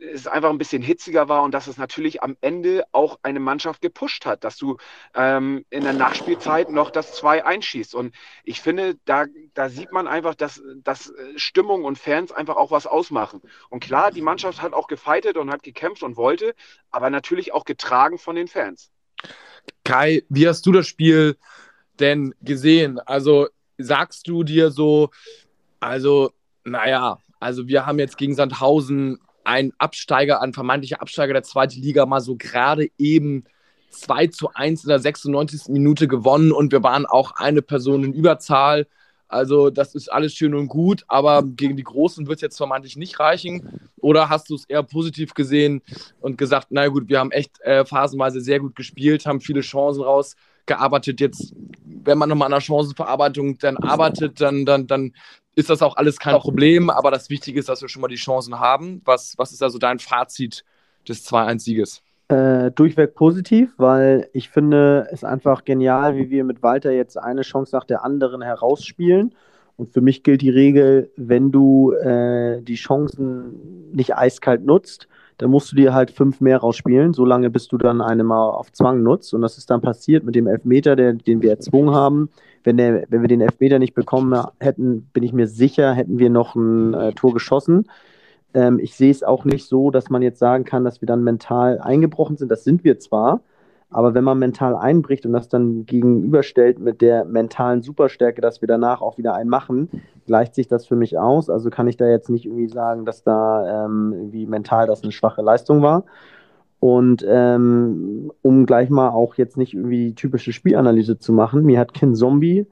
es 0.00 0.26
einfach 0.26 0.50
ein 0.50 0.58
bisschen 0.58 0.82
hitziger 0.82 1.28
war 1.28 1.42
und 1.42 1.52
dass 1.52 1.66
es 1.66 1.76
natürlich 1.76 2.22
am 2.22 2.36
Ende 2.40 2.84
auch 2.92 3.18
eine 3.22 3.40
Mannschaft 3.40 3.82
gepusht 3.82 4.26
hat, 4.26 4.44
dass 4.44 4.56
du 4.56 4.78
ähm, 5.14 5.64
in 5.70 5.82
der 5.82 5.92
Nachspielzeit 5.92 6.70
noch 6.70 6.90
das 6.90 7.14
2 7.14 7.44
einschießt. 7.44 7.94
Und 7.94 8.14
ich 8.44 8.60
finde, 8.60 8.96
da, 9.04 9.26
da 9.54 9.68
sieht 9.68 9.92
man 9.92 10.06
einfach, 10.08 10.34
dass, 10.34 10.62
dass 10.82 11.10
äh, 11.10 11.38
Stimmung 11.38 11.84
und 11.84 11.98
Fans 11.98 12.32
einfach 12.32 12.56
auch 12.56 12.70
was 12.70 12.86
ausmachen. 12.86 13.42
Und 13.68 13.80
klar, 13.80 14.10
die 14.10 14.22
Mannschaft 14.22 14.62
hat 14.62 14.72
auch 14.72 14.86
gefeitet 14.86 15.36
und 15.36 15.50
hat 15.50 15.62
gekämpft 15.62 16.02
und 16.02 16.16
wollte, 16.16 16.54
aber 16.90 17.10
natürlich 17.10 17.52
auch 17.52 17.64
getragen 17.64 18.18
von 18.18 18.36
den 18.36 18.48
Fans. 18.48 18.90
Kai, 19.84 20.22
wie 20.28 20.48
hast 20.48 20.64
du 20.66 20.72
das 20.72 20.86
Spiel 20.86 21.36
denn 21.98 22.34
gesehen? 22.40 22.98
Also 23.00 23.48
sagst 23.76 24.28
du 24.28 24.44
dir 24.44 24.70
so, 24.70 25.10
also, 25.78 26.32
naja, 26.64 27.18
also 27.38 27.66
wir 27.66 27.86
haben 27.86 27.98
jetzt 27.98 28.18
gegen 28.18 28.34
Sandhausen 28.34 29.18
ein 29.44 29.72
Absteiger, 29.78 30.42
ein 30.42 30.52
vermeintlicher 30.52 31.00
Absteiger 31.00 31.32
der 31.32 31.42
zweiten 31.42 31.80
Liga 31.80 32.06
mal 32.06 32.20
so 32.20 32.36
gerade 32.36 32.88
eben 32.98 33.44
2 33.90 34.28
zu 34.28 34.50
1 34.54 34.84
in 34.84 34.88
der 34.88 35.00
96. 35.00 35.68
Minute 35.68 36.08
gewonnen 36.08 36.52
und 36.52 36.72
wir 36.72 36.82
waren 36.82 37.06
auch 37.06 37.32
eine 37.32 37.62
Person 37.62 38.04
in 38.04 38.12
Überzahl. 38.12 38.86
Also 39.28 39.70
das 39.70 39.94
ist 39.94 40.10
alles 40.10 40.34
schön 40.34 40.54
und 40.54 40.66
gut, 40.66 41.04
aber 41.06 41.44
gegen 41.44 41.76
die 41.76 41.84
Großen 41.84 42.26
wird 42.26 42.38
es 42.38 42.42
jetzt 42.42 42.56
vermeintlich 42.56 42.96
nicht 42.96 43.20
reichen. 43.20 43.90
Oder 43.98 44.28
hast 44.28 44.50
du 44.50 44.56
es 44.56 44.64
eher 44.64 44.82
positiv 44.82 45.34
gesehen 45.34 45.82
und 46.20 46.36
gesagt, 46.36 46.68
na 46.70 46.88
gut, 46.88 47.08
wir 47.08 47.20
haben 47.20 47.30
echt 47.30 47.60
äh, 47.60 47.84
phasenweise 47.84 48.40
sehr 48.40 48.58
gut 48.58 48.74
gespielt, 48.74 49.26
haben 49.26 49.40
viele 49.40 49.60
Chancen 49.60 50.02
rausgearbeitet. 50.02 51.20
Jetzt, 51.20 51.54
wenn 51.84 52.18
man 52.18 52.28
nochmal 52.28 52.46
an 52.46 52.52
der 52.52 52.60
Chancenverarbeitung 52.60 53.58
dann 53.58 53.76
arbeitet, 53.76 54.40
dann, 54.40 54.64
dann, 54.66 54.88
dann 54.88 55.12
ist 55.54 55.70
das 55.70 55.82
auch 55.82 55.96
alles 55.96 56.18
kein 56.18 56.38
Problem, 56.38 56.90
aber 56.90 57.10
das 57.10 57.30
Wichtige 57.30 57.58
ist, 57.58 57.68
dass 57.68 57.82
wir 57.82 57.88
schon 57.88 58.02
mal 58.02 58.08
die 58.08 58.16
Chancen 58.16 58.60
haben. 58.60 59.02
Was, 59.04 59.34
was 59.36 59.52
ist 59.52 59.62
also 59.62 59.78
dein 59.78 59.98
Fazit 59.98 60.64
des 61.08 61.26
2-1-Sieges? 61.26 62.02
Äh, 62.28 62.70
durchweg 62.70 63.14
positiv, 63.14 63.72
weil 63.76 64.28
ich 64.32 64.50
finde 64.50 65.08
es 65.10 65.24
einfach 65.24 65.64
genial, 65.64 66.16
wie 66.16 66.30
wir 66.30 66.44
mit 66.44 66.62
Walter 66.62 66.92
jetzt 66.92 67.16
eine 67.16 67.42
Chance 67.42 67.74
nach 67.74 67.84
der 67.84 68.04
anderen 68.04 68.40
herausspielen. 68.40 69.34
Und 69.76 69.92
für 69.92 70.00
mich 70.00 70.22
gilt 70.22 70.42
die 70.42 70.50
Regel, 70.50 71.10
wenn 71.16 71.50
du 71.50 71.92
äh, 71.92 72.60
die 72.62 72.76
Chancen 72.76 73.90
nicht 73.92 74.14
eiskalt 74.14 74.64
nutzt, 74.64 75.08
dann 75.38 75.50
musst 75.50 75.72
du 75.72 75.76
dir 75.76 75.94
halt 75.94 76.10
fünf 76.10 76.40
mehr 76.40 76.58
rausspielen, 76.58 77.14
solange 77.14 77.48
bis 77.48 77.66
du 77.66 77.78
dann 77.78 78.02
eine 78.02 78.22
mal 78.22 78.50
auf 78.50 78.70
Zwang 78.72 79.02
nutzt. 79.02 79.32
Und 79.32 79.40
das 79.40 79.56
ist 79.56 79.70
dann 79.70 79.80
passiert 79.80 80.22
mit 80.22 80.34
dem 80.34 80.46
Elfmeter, 80.46 80.96
der, 80.96 81.14
den 81.14 81.40
wir 81.40 81.50
erzwungen 81.50 81.94
haben. 81.94 82.28
Wenn, 82.62 82.76
der, 82.76 83.04
wenn 83.08 83.22
wir 83.22 83.28
den 83.28 83.40
Elfmeter 83.40 83.78
nicht 83.78 83.94
bekommen 83.94 84.38
hätten, 84.58 85.08
bin 85.12 85.22
ich 85.22 85.32
mir 85.32 85.46
sicher, 85.46 85.94
hätten 85.94 86.18
wir 86.18 86.30
noch 86.30 86.54
ein 86.54 86.94
äh, 86.94 87.12
Tor 87.12 87.32
geschossen. 87.32 87.86
Ähm, 88.54 88.78
ich 88.78 88.94
sehe 88.94 89.10
es 89.10 89.22
auch 89.22 89.44
nicht 89.44 89.66
so, 89.66 89.90
dass 89.90 90.10
man 90.10 90.22
jetzt 90.22 90.38
sagen 90.38 90.64
kann, 90.64 90.84
dass 90.84 91.00
wir 91.00 91.06
dann 91.06 91.24
mental 91.24 91.78
eingebrochen 91.78 92.36
sind. 92.36 92.50
Das 92.50 92.64
sind 92.64 92.84
wir 92.84 92.98
zwar, 92.98 93.40
aber 93.90 94.14
wenn 94.14 94.24
man 94.24 94.38
mental 94.38 94.76
einbricht 94.76 95.26
und 95.26 95.32
das 95.32 95.48
dann 95.48 95.84
gegenüberstellt 95.86 96.78
mit 96.78 97.00
der 97.00 97.24
mentalen 97.24 97.82
Superstärke, 97.82 98.40
dass 98.40 98.60
wir 98.60 98.68
danach 98.68 99.00
auch 99.00 99.18
wieder 99.18 99.34
einen 99.34 99.50
machen, 99.50 99.88
gleicht 100.26 100.54
sich 100.54 100.68
das 100.68 100.86
für 100.86 100.96
mich 100.96 101.18
aus. 101.18 101.50
Also 101.50 101.70
kann 101.70 101.88
ich 101.88 101.96
da 101.96 102.06
jetzt 102.06 102.30
nicht 102.30 102.46
irgendwie 102.46 102.68
sagen, 102.68 103.04
dass 103.04 103.24
da 103.24 103.86
ähm, 103.86 104.12
irgendwie 104.12 104.46
mental 104.46 104.86
das 104.86 105.02
eine 105.02 105.12
schwache 105.12 105.42
Leistung 105.42 105.82
war. 105.82 106.04
Und 106.80 107.24
ähm, 107.28 108.32
um 108.40 108.64
gleich 108.64 108.88
mal 108.88 109.10
auch 109.10 109.34
jetzt 109.34 109.58
nicht 109.58 109.74
irgendwie 109.74 110.08
die 110.08 110.14
typische 110.14 110.52
Spielanalyse 110.52 111.18
zu 111.18 111.32
machen, 111.32 111.64
mir 111.64 111.78
hat 111.78 111.92
Kin 111.92 112.14
Zombie 112.14 112.66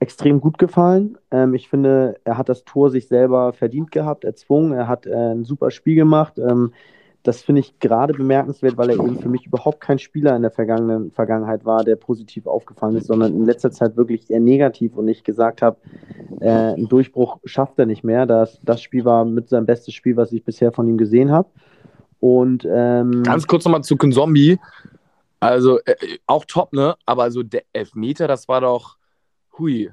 extrem 0.00 0.40
gut 0.40 0.58
gefallen. 0.58 1.16
Ähm, 1.30 1.54
ich 1.54 1.68
finde, 1.68 2.16
er 2.24 2.36
hat 2.36 2.48
das 2.48 2.64
Tor 2.64 2.90
sich 2.90 3.06
selber 3.06 3.52
verdient 3.52 3.92
gehabt, 3.92 4.24
erzwungen. 4.24 4.72
Er 4.72 4.88
hat 4.88 5.06
äh, 5.06 5.14
ein 5.14 5.44
super 5.44 5.70
Spiel 5.70 5.94
gemacht. 5.94 6.38
Ähm, 6.38 6.72
das 7.22 7.40
finde 7.40 7.60
ich 7.60 7.78
gerade 7.78 8.12
bemerkenswert, 8.12 8.76
weil 8.76 8.90
er 8.90 8.96
eben 8.96 9.18
für 9.18 9.30
mich 9.30 9.46
überhaupt 9.46 9.80
kein 9.80 9.98
Spieler 9.98 10.36
in 10.36 10.42
der 10.42 10.50
vergangenen 10.50 11.10
Vergangenheit 11.10 11.64
war, 11.64 11.82
der 11.82 11.96
positiv 11.96 12.46
aufgefallen 12.46 12.96
ist, 12.96 13.06
sondern 13.06 13.34
in 13.34 13.46
letzter 13.46 13.70
Zeit 13.70 13.96
wirklich 13.96 14.30
eher 14.30 14.40
negativ 14.40 14.94
und 14.94 15.08
ich 15.08 15.24
gesagt 15.24 15.62
habe, 15.62 15.78
äh, 16.40 16.50
einen 16.50 16.88
Durchbruch 16.88 17.38
schafft 17.46 17.78
er 17.78 17.86
nicht 17.86 18.04
mehr. 18.04 18.26
Das, 18.26 18.60
das 18.62 18.82
Spiel 18.82 19.06
war 19.06 19.24
mit 19.24 19.48
seinem 19.48 19.64
bestes 19.64 19.94
Spiel, 19.94 20.18
was 20.18 20.32
ich 20.32 20.44
bisher 20.44 20.70
von 20.70 20.86
ihm 20.86 20.98
gesehen 20.98 21.30
habe. 21.30 21.48
Und 22.24 22.66
ähm, 22.66 23.22
ganz 23.22 23.46
kurz 23.46 23.66
nochmal 23.66 23.84
zu 23.84 23.96
Zombie. 23.96 24.58
Also 25.40 25.78
äh, 25.84 25.94
auch 26.26 26.46
top, 26.46 26.72
ne? 26.72 26.96
Aber 27.04 27.30
so 27.30 27.42
der 27.42 27.64
Elfmeter, 27.74 28.26
das 28.26 28.48
war 28.48 28.62
doch 28.62 28.96
hui. 29.58 29.92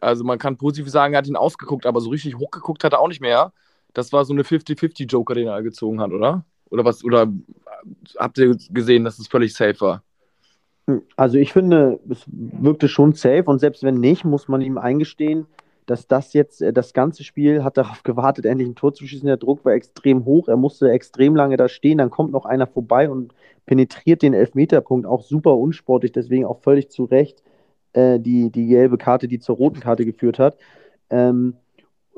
Also 0.00 0.24
man 0.24 0.40
kann 0.40 0.56
positiv 0.56 0.90
sagen, 0.90 1.14
er 1.14 1.18
hat 1.18 1.28
ihn 1.28 1.36
ausgeguckt, 1.36 1.86
aber 1.86 2.00
so 2.00 2.10
richtig 2.10 2.36
hochgeguckt 2.36 2.82
hat 2.82 2.94
er 2.94 2.98
auch 2.98 3.06
nicht 3.06 3.20
mehr. 3.20 3.52
Das 3.94 4.12
war 4.12 4.24
so 4.24 4.32
eine 4.32 4.42
50-50 4.42 5.06
Joker, 5.06 5.34
den 5.34 5.46
er 5.46 5.62
gezogen 5.62 6.00
hat, 6.00 6.10
oder? 6.10 6.44
Oder 6.68 6.84
was? 6.84 7.04
Oder 7.04 7.32
habt 8.16 8.38
ihr 8.38 8.56
gesehen, 8.70 9.04
dass 9.04 9.20
es 9.20 9.28
völlig 9.28 9.54
safe 9.54 9.80
war? 9.80 10.02
Also 11.14 11.38
ich 11.38 11.52
finde, 11.52 12.00
es 12.10 12.24
wirkte 12.26 12.88
schon 12.88 13.12
safe 13.12 13.44
und 13.44 13.60
selbst 13.60 13.84
wenn 13.84 14.00
nicht, 14.00 14.24
muss 14.24 14.48
man 14.48 14.62
ihm 14.62 14.78
eingestehen, 14.78 15.46
dass 15.88 16.06
das 16.06 16.34
jetzt, 16.34 16.60
äh, 16.62 16.72
das 16.72 16.92
ganze 16.92 17.24
Spiel 17.24 17.64
hat 17.64 17.76
darauf 17.76 18.02
gewartet, 18.02 18.44
endlich 18.44 18.68
ein 18.68 18.74
Tor 18.74 18.94
zu 18.94 19.06
schießen. 19.06 19.26
Der 19.26 19.36
Druck 19.36 19.64
war 19.64 19.72
extrem 19.72 20.24
hoch, 20.24 20.48
er 20.48 20.56
musste 20.56 20.90
extrem 20.90 21.34
lange 21.34 21.56
da 21.56 21.68
stehen, 21.68 21.98
dann 21.98 22.10
kommt 22.10 22.30
noch 22.30 22.44
einer 22.44 22.66
vorbei 22.66 23.10
und 23.10 23.34
penetriert 23.66 24.22
den 24.22 24.34
Elfmeterpunkt, 24.34 25.06
auch 25.06 25.22
super 25.22 25.56
unsportlich, 25.56 26.12
deswegen 26.12 26.44
auch 26.44 26.60
völlig 26.60 26.90
zu 26.90 27.04
Recht 27.04 27.42
äh, 27.94 28.20
die, 28.20 28.50
die 28.50 28.66
gelbe 28.66 28.98
Karte, 28.98 29.28
die 29.28 29.40
zur 29.40 29.56
roten 29.56 29.80
Karte 29.80 30.04
geführt 30.04 30.38
hat. 30.38 30.58
Ähm, 31.10 31.56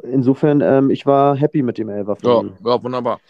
insofern, 0.02 0.60
ähm, 0.60 0.90
ich 0.90 1.06
war 1.06 1.36
happy 1.36 1.62
mit 1.62 1.78
dem 1.78 1.88
Elfer. 1.88 2.16
Ja, 2.22 2.42
ja, 2.64 2.82
wunderbar 2.82 3.20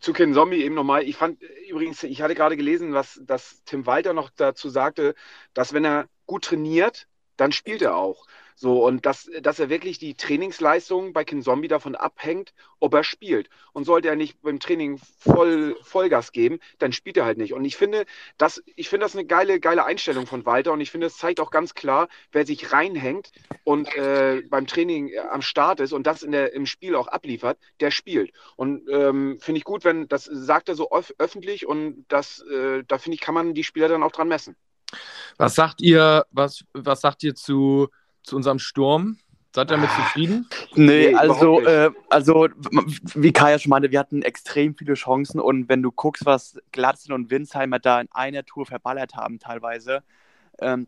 zu 0.00 0.14
Ken 0.14 0.32
Zombie 0.32 0.64
eben 0.64 0.74
nochmal. 0.74 1.02
Ich 1.02 1.16
fand 1.16 1.38
übrigens, 1.68 2.02
ich 2.04 2.22
hatte 2.22 2.34
gerade 2.34 2.56
gelesen, 2.56 2.94
was, 2.94 3.20
dass 3.22 3.62
Tim 3.66 3.84
Walter 3.84 4.14
noch 4.14 4.30
dazu 4.34 4.70
sagte, 4.70 5.14
dass 5.52 5.74
wenn 5.74 5.84
er 5.84 6.06
gut 6.26 6.44
trainiert, 6.44 7.06
dann 7.36 7.52
spielt 7.52 7.82
er 7.82 7.96
auch. 7.96 8.26
So, 8.60 8.84
und 8.84 9.06
dass, 9.06 9.30
dass 9.40 9.58
er 9.58 9.70
wirklich 9.70 9.98
die 9.98 10.16
Trainingsleistung 10.16 11.14
bei 11.14 11.24
Ken 11.24 11.40
Zombie 11.40 11.66
davon 11.66 11.94
abhängt, 11.94 12.52
ob 12.78 12.92
er 12.92 13.04
spielt. 13.04 13.48
Und 13.72 13.84
sollte 13.84 14.08
er 14.08 14.16
nicht 14.16 14.42
beim 14.42 14.60
Training 14.60 15.00
voll, 15.18 15.78
Vollgas 15.82 16.30
geben, 16.30 16.60
dann 16.78 16.92
spielt 16.92 17.16
er 17.16 17.24
halt 17.24 17.38
nicht. 17.38 17.54
Und 17.54 17.64
ich 17.64 17.78
finde, 17.78 18.04
das, 18.36 18.62
ich 18.76 18.90
finde 18.90 19.06
das 19.06 19.16
eine 19.16 19.24
geile, 19.24 19.60
geile 19.60 19.86
Einstellung 19.86 20.26
von 20.26 20.44
Walter. 20.44 20.74
Und 20.74 20.82
ich 20.82 20.90
finde, 20.90 21.06
es 21.06 21.16
zeigt 21.16 21.40
auch 21.40 21.50
ganz 21.50 21.72
klar, 21.72 22.08
wer 22.32 22.44
sich 22.44 22.70
reinhängt 22.70 23.32
und 23.64 23.96
äh, 23.96 24.42
beim 24.50 24.66
Training 24.66 25.08
äh, 25.08 25.20
am 25.20 25.40
Start 25.40 25.80
ist 25.80 25.94
und 25.94 26.06
das 26.06 26.22
in 26.22 26.32
der, 26.32 26.52
im 26.52 26.66
Spiel 26.66 26.96
auch 26.96 27.08
abliefert, 27.08 27.56
der 27.80 27.90
spielt. 27.90 28.30
Und 28.56 28.86
ähm, 28.90 29.38
finde 29.40 29.56
ich 29.56 29.64
gut, 29.64 29.86
wenn 29.86 30.06
das 30.06 30.24
sagt 30.24 30.68
er 30.68 30.74
so 30.74 30.90
öf 30.92 31.14
öffentlich 31.16 31.66
und 31.66 32.04
das, 32.08 32.42
äh, 32.42 32.84
da 32.86 32.98
finde 32.98 33.14
ich, 33.14 33.22
kann 33.22 33.34
man 33.34 33.54
die 33.54 33.64
Spieler 33.64 33.88
dann 33.88 34.02
auch 34.02 34.12
dran 34.12 34.28
messen. 34.28 34.54
Was 35.38 35.54
sagt 35.54 35.80
ihr, 35.80 36.26
was, 36.30 36.62
was 36.74 37.00
sagt 37.00 37.22
ihr 37.22 37.34
zu 37.34 37.88
zu 38.22 38.36
unserem 38.36 38.58
Sturm? 38.58 39.18
Seid 39.52 39.70
ihr 39.70 39.76
damit 39.76 39.90
zufrieden? 39.90 40.48
Nee, 40.74 41.08
nee 41.08 41.14
also, 41.14 41.60
äh, 41.60 41.90
also 42.08 42.48
wie 43.14 43.32
Kaya 43.32 43.58
schon 43.58 43.70
meinte, 43.70 43.90
wir 43.90 43.98
hatten 43.98 44.22
extrem 44.22 44.76
viele 44.76 44.94
Chancen 44.94 45.40
und 45.40 45.68
wenn 45.68 45.82
du 45.82 45.90
guckst, 45.90 46.24
was 46.24 46.56
Glatzel 46.70 47.12
und 47.12 47.30
Winsheimer 47.30 47.80
da 47.80 48.00
in 48.00 48.08
einer 48.12 48.44
Tour 48.44 48.64
verballert 48.64 49.16
haben 49.16 49.40
teilweise, 49.40 50.04
ähm, 50.60 50.86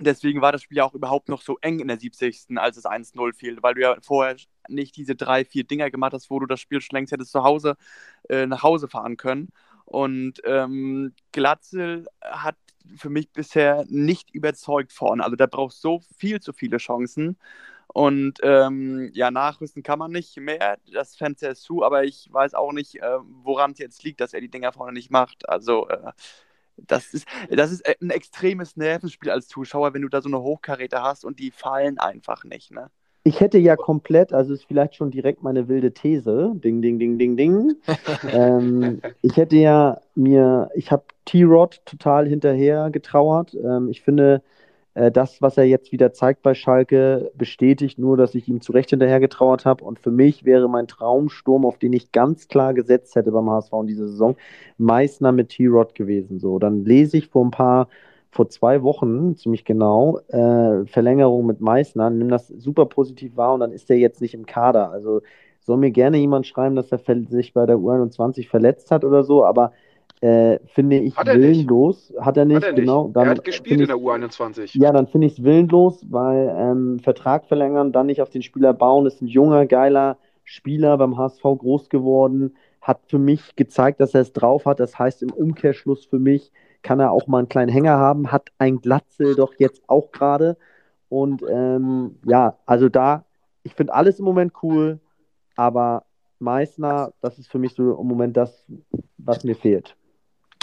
deswegen 0.00 0.40
war 0.40 0.50
das 0.50 0.62
Spiel 0.62 0.78
ja 0.78 0.84
auch 0.84 0.94
überhaupt 0.94 1.28
noch 1.28 1.42
so 1.42 1.58
eng 1.60 1.78
in 1.78 1.86
der 1.86 2.00
70. 2.00 2.58
als 2.58 2.76
es 2.76 2.84
1-0 2.84 3.32
fiel, 3.32 3.58
weil 3.62 3.74
du 3.74 3.82
ja 3.82 3.96
vorher 4.02 4.36
nicht 4.68 4.96
diese 4.96 5.14
drei, 5.14 5.44
vier 5.44 5.64
Dinger 5.64 5.90
gemacht 5.90 6.12
hast, 6.12 6.30
wo 6.30 6.40
du 6.40 6.46
das 6.46 6.60
Spiel 6.60 6.80
schon 6.80 6.96
längst 6.96 7.12
hättest 7.12 7.30
zu 7.30 7.44
Hause 7.44 7.76
äh, 8.28 8.46
nach 8.46 8.62
Hause 8.64 8.88
fahren 8.88 9.16
können. 9.16 9.50
Und 9.84 10.40
ähm, 10.44 11.14
Glatzel 11.32 12.06
hat 12.22 12.56
für 12.96 13.10
mich 13.10 13.30
bisher 13.30 13.84
nicht 13.88 14.30
überzeugt 14.34 14.92
vorne. 14.92 15.24
Also 15.24 15.36
der 15.36 15.46
braucht 15.46 15.74
so 15.74 16.00
viel 16.16 16.40
zu 16.40 16.52
viele 16.52 16.78
Chancen. 16.78 17.38
Und 17.88 18.38
ähm, 18.42 19.10
ja, 19.14 19.30
nachrüsten 19.30 19.82
kann 19.82 19.98
man 19.98 20.12
nicht 20.12 20.36
mehr. 20.36 20.78
Das 20.92 21.16
Fenster 21.16 21.50
ist 21.50 21.62
zu, 21.62 21.82
aber 21.84 22.04
ich 22.04 22.28
weiß 22.32 22.54
auch 22.54 22.72
nicht, 22.72 22.96
äh, 22.96 23.18
woran 23.42 23.72
es 23.72 23.78
jetzt 23.78 24.04
liegt, 24.04 24.20
dass 24.20 24.32
er 24.32 24.40
die 24.40 24.50
Dinger 24.50 24.72
vorne 24.72 24.92
nicht 24.92 25.10
macht. 25.10 25.48
Also 25.48 25.88
äh, 25.88 26.12
das 26.76 27.12
ist, 27.14 27.26
das 27.50 27.72
ist 27.72 27.84
ein 28.00 28.10
extremes 28.10 28.76
Nervenspiel 28.76 29.30
als 29.30 29.48
Zuschauer, 29.48 29.94
wenn 29.94 30.02
du 30.02 30.08
da 30.08 30.22
so 30.22 30.28
eine 30.28 30.40
Hochkaräte 30.40 31.02
hast 31.02 31.24
und 31.24 31.38
die 31.40 31.50
fallen 31.50 31.98
einfach 31.98 32.44
nicht. 32.44 32.70
Ne? 32.70 32.90
Ich 33.22 33.40
hätte 33.40 33.58
ja 33.58 33.76
komplett, 33.76 34.32
also 34.32 34.54
ist 34.54 34.64
vielleicht 34.64 34.94
schon 34.94 35.10
direkt 35.10 35.42
meine 35.42 35.68
wilde 35.68 35.92
These, 35.92 36.52
ding, 36.54 36.80
ding, 36.80 36.98
ding, 36.98 37.18
ding, 37.18 37.36
ding. 37.36 37.76
ähm, 38.32 39.02
ich 39.20 39.36
hätte 39.36 39.56
ja 39.56 40.00
mir, 40.14 40.70
ich 40.74 40.90
habe 40.90 41.04
T-Rod 41.26 41.82
total 41.84 42.26
hinterher 42.26 42.90
getrauert. 42.90 43.54
Ähm, 43.54 43.88
ich 43.90 44.00
finde, 44.00 44.42
äh, 44.94 45.10
das, 45.10 45.40
was 45.40 45.56
er 45.56 45.64
jetzt 45.64 45.92
wieder 45.92 46.12
zeigt 46.12 46.42
bei 46.42 46.54
Schalke, 46.54 47.30
bestätigt 47.34 47.98
nur, 47.98 48.16
dass 48.16 48.34
ich 48.34 48.48
ihm 48.48 48.60
zu 48.60 48.72
Recht 48.72 48.90
hinterher 48.90 49.20
getrauert 49.20 49.64
habe. 49.64 49.84
Und 49.84 49.98
für 49.98 50.10
mich 50.10 50.44
wäre 50.44 50.68
mein 50.68 50.88
Traumsturm, 50.88 51.64
auf 51.64 51.78
den 51.78 51.92
ich 51.92 52.12
ganz 52.12 52.48
klar 52.48 52.74
gesetzt 52.74 53.14
hätte 53.14 53.32
beim 53.32 53.50
HSV 53.50 53.72
in 53.82 53.86
dieser 53.86 54.08
Saison, 54.08 54.36
Meißner 54.78 55.32
mit 55.32 55.50
T-Rod 55.50 55.94
gewesen. 55.94 56.38
So, 56.38 56.58
dann 56.58 56.84
lese 56.84 57.18
ich 57.18 57.28
vor 57.28 57.44
ein 57.44 57.50
paar 57.50 57.88
vor 58.30 58.48
zwei 58.48 58.82
Wochen, 58.82 59.36
ziemlich 59.36 59.64
genau, 59.64 60.20
äh, 60.28 60.86
Verlängerung 60.86 61.46
mit 61.46 61.60
Meißner, 61.60 62.10
nimm 62.10 62.28
das 62.28 62.48
super 62.48 62.86
positiv 62.86 63.36
wahr 63.36 63.54
und 63.54 63.60
dann 63.60 63.72
ist 63.72 63.90
er 63.90 63.96
jetzt 63.96 64.20
nicht 64.20 64.34
im 64.34 64.46
Kader. 64.46 64.90
Also 64.90 65.20
soll 65.60 65.76
mir 65.76 65.90
gerne 65.90 66.16
jemand 66.16 66.46
schreiben, 66.46 66.76
dass 66.76 66.92
er 66.92 67.00
sich 67.28 67.52
bei 67.52 67.66
der 67.66 67.76
U21 67.76 68.48
verletzt 68.48 68.90
hat 68.90 69.04
oder 69.04 69.24
so, 69.24 69.44
aber 69.44 69.72
äh, 70.20 70.58
finde 70.66 70.98
ich 70.98 71.16
hat 71.16 71.26
willenlos. 71.26 72.12
Hat 72.20 72.36
er 72.36 72.44
nicht, 72.44 72.56
hat 72.56 72.64
er 72.64 72.72
nicht. 72.72 72.80
genau. 72.80 73.08
Dann 73.08 73.24
er 73.24 73.30
hat 73.30 73.44
gespielt 73.44 73.80
in 73.80 73.86
der 73.86 73.96
U21. 73.96 74.78
Ja, 74.78 74.92
dann 74.92 75.06
finde 75.06 75.26
ich 75.26 75.38
es 75.38 75.44
willenlos, 75.44 76.04
weil 76.10 76.54
ähm, 76.56 76.98
Vertrag 77.00 77.46
verlängern, 77.46 77.92
dann 77.92 78.06
nicht 78.06 78.20
auf 78.20 78.30
den 78.30 78.42
Spieler 78.42 78.74
bauen, 78.74 79.06
ist 79.06 79.22
ein 79.22 79.26
junger, 79.26 79.66
geiler 79.66 80.18
Spieler 80.44 80.98
beim 80.98 81.16
HSV 81.16 81.42
groß 81.42 81.88
geworden, 81.88 82.56
hat 82.80 83.00
für 83.06 83.18
mich 83.18 83.56
gezeigt, 83.56 84.00
dass 84.00 84.14
er 84.14 84.22
es 84.22 84.32
drauf 84.32 84.66
hat. 84.66 84.80
Das 84.80 84.98
heißt 84.98 85.22
im 85.22 85.30
Umkehrschluss 85.30 86.04
für 86.04 86.18
mich, 86.18 86.52
kann 86.82 87.00
er 87.00 87.10
auch 87.10 87.26
mal 87.26 87.38
einen 87.38 87.48
kleinen 87.48 87.70
Hänger 87.70 87.96
haben, 87.98 88.32
hat 88.32 88.50
ein 88.58 88.80
Glatzel 88.80 89.34
doch 89.34 89.54
jetzt 89.58 89.82
auch 89.88 90.12
gerade. 90.12 90.56
Und 91.08 91.42
ähm, 91.48 92.18
ja, 92.24 92.56
also 92.66 92.88
da, 92.88 93.24
ich 93.62 93.74
finde 93.74 93.94
alles 93.94 94.18
im 94.18 94.24
Moment 94.24 94.52
cool, 94.62 95.00
aber 95.56 96.04
Meißner, 96.38 97.12
das 97.20 97.38
ist 97.38 97.50
für 97.50 97.58
mich 97.58 97.74
so 97.74 98.00
im 98.00 98.06
Moment 98.06 98.36
das, 98.36 98.64
was 99.18 99.44
mir 99.44 99.54
fehlt. 99.54 99.96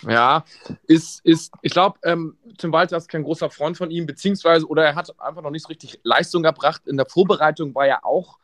Ja, 0.07 0.45
ist, 0.85 1.25
ist 1.25 1.51
ich 1.61 1.71
glaube, 1.71 1.99
ähm, 2.03 2.37
Tim 2.57 2.71
Walter 2.71 2.97
ist 2.97 3.09
kein 3.09 3.23
großer 3.23 3.49
Freund 3.49 3.77
von 3.77 3.89
ihm, 3.89 4.05
beziehungsweise, 4.05 4.67
oder 4.67 4.85
er 4.85 4.95
hat 4.95 5.19
einfach 5.19 5.41
noch 5.41 5.49
nicht 5.49 5.63
so 5.63 5.69
richtig 5.69 5.99
Leistung 6.03 6.43
gebracht. 6.43 6.87
In 6.87 6.97
der 6.97 7.07
Vorbereitung 7.07 7.73
war 7.73 7.87
er 7.87 8.05
auch 8.05 8.37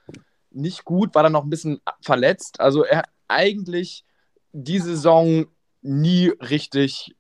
nicht 0.50 0.84
gut, 0.84 1.14
war 1.14 1.24
dann 1.24 1.34
noch 1.34 1.44
ein 1.44 1.50
bisschen 1.50 1.80
verletzt. 2.02 2.60
Also 2.60 2.84
er 2.84 3.00
hat 3.00 3.10
eigentlich 3.28 4.04
die 4.52 4.80
Saison 4.80 5.46
nie 5.82 6.30
richtig 6.30 7.16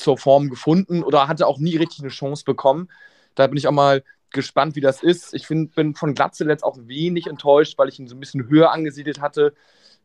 zur 0.00 0.18
Form 0.18 0.50
gefunden 0.50 1.02
oder 1.02 1.28
hatte 1.28 1.46
auch 1.46 1.58
nie 1.58 1.76
richtig 1.76 2.00
eine 2.00 2.08
Chance 2.08 2.44
bekommen. 2.44 2.88
Da 3.34 3.46
bin 3.46 3.56
ich 3.56 3.66
auch 3.68 3.72
mal 3.72 4.02
gespannt, 4.30 4.76
wie 4.76 4.80
das 4.80 5.02
ist. 5.02 5.34
Ich 5.34 5.46
find, 5.46 5.74
bin 5.74 5.94
von 5.94 6.14
Glatze 6.14 6.44
jetzt 6.44 6.64
auch 6.64 6.76
wenig 6.82 7.26
enttäuscht, 7.26 7.78
weil 7.78 7.88
ich 7.88 7.98
ihn 7.98 8.08
so 8.08 8.16
ein 8.16 8.20
bisschen 8.20 8.48
höher 8.48 8.72
angesiedelt 8.72 9.20
hatte. 9.20 9.54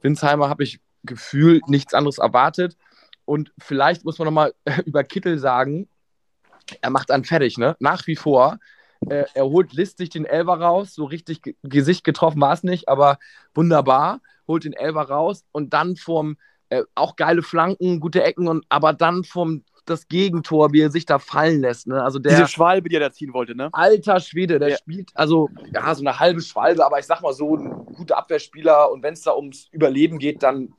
Winsheimer 0.01 0.49
habe 0.49 0.63
ich 0.63 0.79
gefühlt 1.03 1.67
nichts 1.69 1.93
anderes 1.93 2.17
erwartet. 2.17 2.77
Und 3.25 3.51
vielleicht 3.57 4.05
muss 4.05 4.17
man 4.17 4.25
nochmal 4.25 4.53
über 4.85 5.03
Kittel 5.03 5.39
sagen, 5.39 5.87
er 6.81 6.89
macht 6.89 7.11
einen 7.11 7.23
fertig, 7.23 7.57
ne? 7.57 7.75
Nach 7.79 8.05
wie 8.07 8.15
vor. 8.15 8.59
Äh, 9.07 9.25
er 9.33 9.45
holt 9.45 9.73
listig 9.73 10.09
den 10.09 10.25
Elber 10.25 10.59
raus, 10.59 10.95
so 10.95 11.05
richtig 11.05 11.41
Gesicht 11.63 12.03
getroffen 12.03 12.41
war 12.41 12.53
es 12.53 12.63
nicht, 12.63 12.89
aber 12.89 13.19
wunderbar. 13.53 14.21
Holt 14.47 14.63
den 14.63 14.73
Elber 14.73 15.03
raus 15.03 15.43
und 15.51 15.73
dann 15.73 15.95
vorm, 15.95 16.37
äh, 16.69 16.83
auch 16.95 17.15
geile 17.15 17.43
Flanken, 17.43 17.99
gute 17.99 18.23
Ecken, 18.23 18.47
und 18.47 18.65
aber 18.69 18.93
dann 18.93 19.23
vom 19.23 19.63
das 19.85 20.07
Gegentor, 20.07 20.73
wie 20.73 20.81
er 20.81 20.91
sich 20.91 21.05
da 21.05 21.19
fallen 21.19 21.61
lässt. 21.61 21.87
Ne? 21.87 22.03
Also 22.03 22.19
der, 22.19 22.31
Diese 22.31 22.47
Schwalbe, 22.47 22.89
die 22.89 22.95
er 22.95 23.01
da 23.01 23.11
ziehen 23.11 23.33
wollte, 23.33 23.55
ne? 23.55 23.69
Alter 23.71 24.19
Schwede, 24.19 24.59
der 24.59 24.69
ja. 24.69 24.77
spielt, 24.77 25.11
also 25.13 25.49
ja, 25.73 25.93
so 25.93 26.01
eine 26.01 26.19
halbe 26.19 26.41
Schwalbe, 26.41 26.85
aber 26.85 26.99
ich 26.99 27.05
sag 27.05 27.21
mal 27.21 27.33
so, 27.33 27.55
ein 27.55 27.85
guter 27.95 28.17
Abwehrspieler 28.17 28.91
und 28.91 29.03
wenn 29.03 29.13
es 29.13 29.21
da 29.21 29.35
ums 29.35 29.67
Überleben 29.71 30.19
geht, 30.19 30.43
dann 30.43 30.73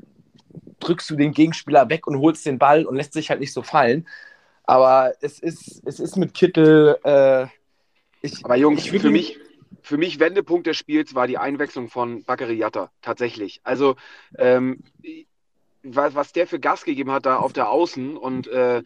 drückst 0.80 1.10
du 1.10 1.16
den 1.16 1.32
Gegenspieler 1.32 1.88
weg 1.88 2.06
und 2.06 2.18
holst 2.18 2.44
den 2.46 2.58
Ball 2.58 2.84
und 2.84 2.96
lässt 2.96 3.12
sich 3.12 3.30
halt 3.30 3.40
nicht 3.40 3.52
so 3.52 3.62
fallen. 3.62 4.06
Aber 4.64 5.14
es 5.20 5.38
ist, 5.38 5.82
es 5.84 6.00
ist 6.00 6.16
mit 6.16 6.34
Kittel. 6.34 6.98
Äh, 7.04 7.46
ich, 8.22 8.44
aber 8.44 8.56
Jungs, 8.56 8.84
ich 8.84 9.00
für 9.00 9.10
mich, 9.10 9.38
für 9.82 9.96
mich 9.96 10.18
Wendepunkt 10.18 10.66
des 10.66 10.76
Spiels 10.76 11.14
war 11.14 11.26
die 11.26 11.38
Einwechslung 11.38 11.88
von 11.88 12.24
Bakary 12.24 12.54
Yatta, 12.54 12.90
tatsächlich. 13.00 13.60
Also 13.62 13.96
ähm, 14.38 14.82
was, 15.94 16.14
was 16.14 16.32
der 16.32 16.46
für 16.46 16.60
Gas 16.60 16.84
gegeben 16.84 17.10
hat 17.12 17.26
da 17.26 17.36
auf 17.38 17.52
der 17.52 17.70
Außen 17.70 18.16
und 18.16 18.46
äh, 18.48 18.82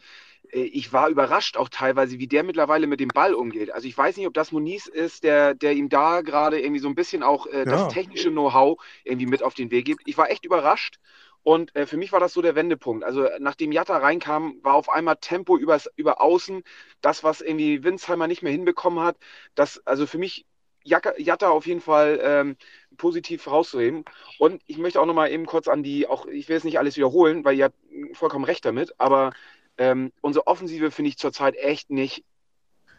ich 0.53 0.93
war 0.93 1.09
überrascht 1.09 1.57
auch 1.57 1.69
teilweise, 1.69 2.19
wie 2.19 2.27
der 2.27 2.43
mittlerweile 2.43 2.89
mit 2.89 2.99
dem 3.01 3.13
Ball 3.13 3.35
umgeht. 3.35 3.73
Also 3.73 3.87
ich 3.87 3.97
weiß 3.97 4.17
nicht, 4.17 4.27
ob 4.27 4.35
das 4.35 4.51
Moniz 4.53 4.87
ist, 4.89 5.23
der, 5.23 5.55
der 5.55 5.75
ihm 5.75 5.89
da 5.89 6.23
gerade 6.23 6.61
irgendwie 6.61 6.81
so 6.81 6.89
ein 6.89 6.97
bisschen 6.97 7.23
auch 7.23 7.47
äh, 7.47 7.67
das 7.67 7.87
technische 7.87 8.31
Know-how 8.31 8.83
irgendwie 9.05 9.27
mit 9.27 9.43
auf 9.45 9.55
den 9.55 9.71
Weg 9.71 9.85
gibt. 9.85 10.03
Ich 10.07 10.19
war 10.19 10.31
echt 10.31 10.45
überrascht 10.45 10.99
Und 11.43 11.75
äh, 11.75 11.87
für 11.87 11.97
mich 11.97 12.13
war 12.13 12.21
das 12.21 12.33
so 12.35 12.43
der 12.43 12.55
Wendepunkt. 12.55 13.05
Also 13.05 13.27
nachdem 13.39 13.73
Jatta 13.73 13.97
reinkam, 13.99 14.57
war 14.63 14.75
auf 14.75 14.89
einmal 14.91 15.17
Tempo 15.17 15.57
übers, 15.57 15.89
über 15.97 16.21
Außen, 16.21 16.63
das, 17.01 17.25
was 17.25 17.41
irgendwie 17.41 17.83
Winsheimer 17.83 18.27
nicht 18.27 18.43
mehr 18.43 18.53
hinbekommen 18.53 19.01
hat. 19.03 19.17
Das, 19.55 19.85
also 19.87 20.07
für 20.07 20.19
mich 20.19 20.47
Jatta 20.85 21.51
auf 21.51 21.67
jeden 21.67 21.81
Fall 21.81 22.21
ähm, 22.23 22.57
positiv 22.97 23.47
herauszuheben. 23.47 24.05
Und 24.39 24.63
ich 24.67 24.79
möchte 24.79 25.01
auch 25.01 25.07
nochmal 25.07 25.31
eben 25.31 25.47
kurz 25.47 25.69
an 25.69 25.83
die, 25.83 26.07
auch 26.07 26.27
ich 26.27 26.49
will 26.49 26.57
jetzt 26.57 26.65
nicht 26.65 26.79
alles 26.79 26.97
wiederholen, 26.97 27.45
weil 27.45 27.57
ihr 27.57 27.65
habt 27.67 27.77
vollkommen 28.13 28.45
recht 28.45 28.65
damit, 28.65 28.95
aber 28.99 29.33
ähm, 29.79 30.13
unsere 30.21 30.47
Offensive 30.47 30.91
finde 30.91 31.09
ich 31.09 31.19
zurzeit 31.19 31.57
echt 31.57 31.91
nicht, 31.91 32.25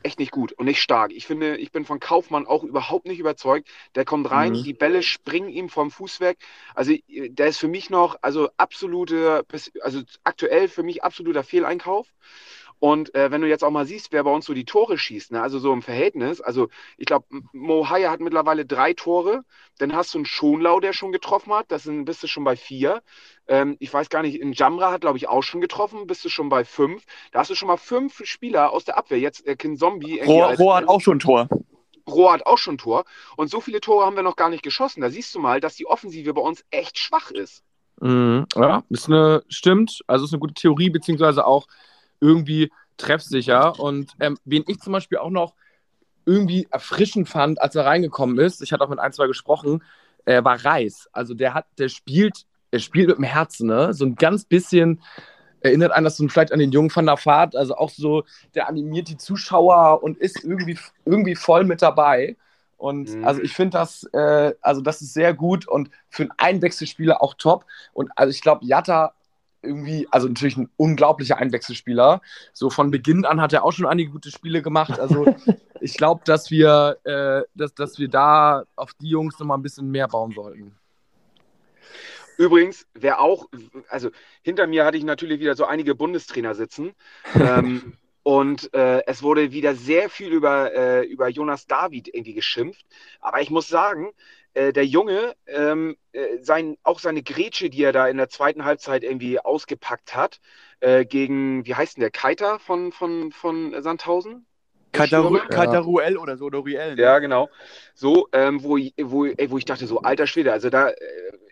echt 0.03 0.19
nicht 0.19 0.31
gut 0.31 0.51
und 0.53 0.65
nicht 0.65 0.81
stark. 0.81 1.11
Ich 1.11 1.27
finde, 1.27 1.57
ich 1.57 1.71
bin 1.71 1.85
von 1.85 1.99
Kaufmann 1.99 2.47
auch 2.47 2.63
überhaupt 2.63 3.05
nicht 3.05 3.19
überzeugt. 3.19 3.69
Der 3.95 4.05
kommt 4.05 4.31
rein, 4.31 4.53
mhm. 4.53 4.63
die 4.63 4.73
Bälle 4.73 5.03
springen 5.03 5.49
ihm 5.49 5.69
vom 5.69 5.91
Fuß 5.91 6.19
weg. 6.19 6.39
Also 6.73 6.93
der 7.07 7.47
ist 7.47 7.59
für 7.59 7.67
mich 7.67 7.89
noch, 7.89 8.15
also 8.21 8.49
absolute, 8.57 9.45
also 9.81 10.01
aktuell 10.23 10.67
für 10.67 10.83
mich 10.83 11.03
absoluter 11.03 11.43
Fehleinkauf. 11.43 12.07
Und 12.81 13.13
äh, 13.13 13.29
wenn 13.29 13.41
du 13.41 13.47
jetzt 13.47 13.63
auch 13.63 13.69
mal 13.69 13.85
siehst, 13.85 14.11
wer 14.11 14.23
bei 14.23 14.31
uns 14.31 14.45
so 14.45 14.55
die 14.55 14.65
Tore 14.65 14.97
schießt, 14.97 15.33
ne? 15.33 15.41
also 15.43 15.59
so 15.59 15.71
im 15.71 15.83
Verhältnis, 15.83 16.41
also 16.41 16.67
ich 16.97 17.05
glaube, 17.05 17.27
Mo 17.53 17.87
Haya 17.87 18.09
hat 18.09 18.21
mittlerweile 18.21 18.65
drei 18.65 18.93
Tore, 18.93 19.43
dann 19.77 19.95
hast 19.95 20.15
du 20.15 20.17
einen 20.17 20.25
Schonlau, 20.25 20.79
der 20.79 20.91
schon 20.91 21.11
getroffen 21.11 21.53
hat, 21.53 21.71
das 21.71 21.83
sind, 21.83 22.05
bist 22.05 22.23
du 22.23 22.27
schon 22.27 22.43
bei 22.43 22.55
vier. 22.55 23.03
Ähm, 23.47 23.77
ich 23.77 23.93
weiß 23.93 24.09
gar 24.09 24.23
nicht, 24.23 24.41
in 24.41 24.53
Jamra 24.53 24.91
hat, 24.91 25.01
glaube 25.01 25.19
ich, 25.19 25.29
auch 25.29 25.43
schon 25.43 25.61
getroffen, 25.61 26.07
bist 26.07 26.25
du 26.25 26.29
schon 26.29 26.49
bei 26.49 26.65
fünf. 26.65 27.03
Da 27.31 27.41
hast 27.41 27.51
du 27.51 27.55
schon 27.55 27.67
mal 27.67 27.77
fünf 27.77 28.19
Spieler 28.23 28.71
aus 28.71 28.83
der 28.83 28.97
Abwehr. 28.97 29.19
Jetzt 29.19 29.45
äh, 29.45 29.55
Kin 29.55 29.77
Zombie. 29.77 30.19
Rohr, 30.19 30.55
Rohr 30.55 30.75
hat 30.77 30.87
auch 30.87 31.01
schon 31.01 31.17
ein 31.17 31.19
Tor. 31.19 31.49
Rohr 32.09 32.33
hat 32.33 32.47
auch 32.47 32.57
schon 32.57 32.75
ein 32.75 32.79
Tor. 32.79 33.05
Und 33.37 33.51
so 33.51 33.61
viele 33.61 33.79
Tore 33.79 34.07
haben 34.07 34.15
wir 34.15 34.23
noch 34.23 34.35
gar 34.35 34.49
nicht 34.49 34.63
geschossen. 34.63 35.01
Da 35.01 35.11
siehst 35.11 35.35
du 35.35 35.39
mal, 35.39 35.59
dass 35.59 35.75
die 35.75 35.85
Offensive 35.85 36.33
bei 36.33 36.41
uns 36.41 36.65
echt 36.71 36.97
schwach 36.97 37.29
ist. 37.29 37.63
Mhm, 37.99 38.47
ja, 38.55 38.81
ist 38.89 39.07
eine, 39.07 39.43
stimmt. 39.49 40.01
Also 40.07 40.25
ist 40.25 40.33
eine 40.33 40.39
gute 40.39 40.55
Theorie, 40.55 40.89
beziehungsweise 40.89 41.45
auch 41.45 41.67
irgendwie 42.21 42.71
treffsicher. 42.97 43.79
Und 43.79 44.13
ähm, 44.19 44.37
wen 44.45 44.63
ich 44.67 44.79
zum 44.79 44.93
Beispiel 44.93 45.17
auch 45.17 45.29
noch 45.29 45.53
irgendwie 46.25 46.67
erfrischend 46.69 47.27
fand, 47.27 47.61
als 47.61 47.75
er 47.75 47.85
reingekommen 47.85 48.39
ist, 48.39 48.61
ich 48.61 48.71
hatte 48.71 48.83
auch 48.83 48.89
mit 48.89 48.99
ein, 48.99 49.11
zwei 49.11 49.27
gesprochen, 49.27 49.83
äh, 50.25 50.43
war 50.43 50.63
Reis. 50.63 51.09
Also 51.11 51.33
der 51.33 51.53
hat, 51.53 51.65
der 51.77 51.89
spielt, 51.89 52.45
er 52.69 52.79
spielt 52.79 53.09
mit 53.09 53.17
dem 53.17 53.23
Herzen, 53.23 53.67
ne? 53.67 53.93
So 53.93 54.05
ein 54.05 54.15
ganz 54.15 54.45
bisschen 54.45 55.01
erinnert 55.61 55.91
einen 55.91 56.05
das 56.05 56.17
so 56.17 56.27
vielleicht 56.27 56.51
an 56.51 56.59
den 56.59 56.71
jungen 56.71 56.93
Van 56.93 57.05
der 57.05 57.23
Vaart, 57.23 57.55
also 57.55 57.75
auch 57.75 57.89
so, 57.89 58.23
der 58.55 58.67
animiert 58.67 59.07
die 59.09 59.17
Zuschauer 59.17 60.01
und 60.03 60.17
ist 60.17 60.43
irgendwie, 60.43 60.77
irgendwie 61.05 61.35
voll 61.35 61.63
mit 61.63 61.81
dabei. 61.81 62.35
Und 62.77 63.15
mhm. 63.15 63.25
also 63.25 63.41
ich 63.41 63.53
finde 63.53 63.77
das, 63.77 64.03
äh, 64.11 64.53
also 64.61 64.81
das 64.81 65.01
ist 65.01 65.13
sehr 65.13 65.35
gut 65.35 65.67
und 65.67 65.91
für 66.09 66.23
einen 66.23 66.33
Einwechselspieler 66.37 67.21
auch 67.21 67.35
top. 67.35 67.65
Und 67.93 68.09
also 68.15 68.31
ich 68.31 68.41
glaube, 68.41 68.65
Jatta 68.65 69.13
irgendwie, 69.61 70.07
also 70.11 70.27
natürlich 70.27 70.57
ein 70.57 70.69
unglaublicher 70.77 71.37
Einwechselspieler. 71.37 72.21
So 72.53 72.69
von 72.69 72.91
Beginn 72.91 73.25
an 73.25 73.41
hat 73.41 73.53
er 73.53 73.63
auch 73.63 73.71
schon 73.71 73.85
einige 73.85 74.11
gute 74.11 74.31
Spiele 74.31 74.61
gemacht. 74.61 74.99
Also 74.99 75.25
ich 75.81 75.95
glaube, 75.95 76.21
dass 76.25 76.51
wir, 76.51 76.97
äh, 77.03 77.43
dass, 77.55 77.73
dass 77.73 77.99
wir 77.99 78.07
da 78.07 78.63
auf 78.75 78.93
die 78.95 79.09
Jungs 79.09 79.39
nochmal 79.39 79.57
ein 79.57 79.63
bisschen 79.63 79.89
mehr 79.89 80.07
bauen 80.07 80.31
sollten. 80.31 80.75
Übrigens, 82.37 82.87
wer 82.93 83.21
auch, 83.21 83.47
also 83.89 84.09
hinter 84.41 84.65
mir 84.65 84.85
hatte 84.85 84.97
ich 84.97 85.03
natürlich 85.03 85.39
wieder 85.39 85.55
so 85.55 85.65
einige 85.65 85.93
Bundestrainer 85.93 86.55
sitzen. 86.55 86.93
ähm, 87.35 87.93
und 88.23 88.73
äh, 88.73 89.03
es 89.07 89.23
wurde 89.23 89.51
wieder 89.51 89.75
sehr 89.75 90.09
viel 90.09 90.31
über, 90.31 90.73
äh, 90.73 91.05
über 91.05 91.27
Jonas 91.27 91.65
David 91.65 92.07
irgendwie 92.07 92.33
geschimpft. 92.33 92.85
Aber 93.19 93.41
ich 93.41 93.49
muss 93.49 93.67
sagen, 93.67 94.11
äh, 94.53 94.73
der 94.73 94.85
Junge, 94.85 95.35
ähm, 95.47 95.97
äh, 96.11 96.37
sein, 96.41 96.77
auch 96.83 96.99
seine 96.99 97.23
Grätsche, 97.23 97.69
die 97.69 97.83
er 97.83 97.93
da 97.93 98.07
in 98.07 98.17
der 98.17 98.29
zweiten 98.29 98.65
Halbzeit 98.65 99.03
irgendwie 99.03 99.39
ausgepackt 99.39 100.15
hat, 100.15 100.39
äh, 100.81 101.05
gegen, 101.05 101.65
wie 101.65 101.75
heißt 101.75 101.97
denn 101.97 102.01
der, 102.01 102.11
Keiter 102.11 102.59
von, 102.59 102.91
von, 102.91 103.31
von 103.31 103.81
Sandhausen? 103.81 104.45
Kataruel 104.91 106.17
oder 106.17 106.37
so, 106.37 106.45
oder 106.45 106.59
Ruel. 106.59 106.95
Ne? 106.95 107.01
Ja, 107.01 107.19
genau. 107.19 107.49
So, 107.93 108.27
ähm, 108.33 108.63
wo, 108.63 108.77
wo, 108.77 109.25
ey, 109.25 109.49
wo 109.51 109.57
ich 109.57 109.65
dachte, 109.65 109.87
so, 109.87 110.01
alter 110.01 110.27
Schwede, 110.27 110.51
also 110.51 110.69
da, 110.69 110.89
äh, 110.89 110.95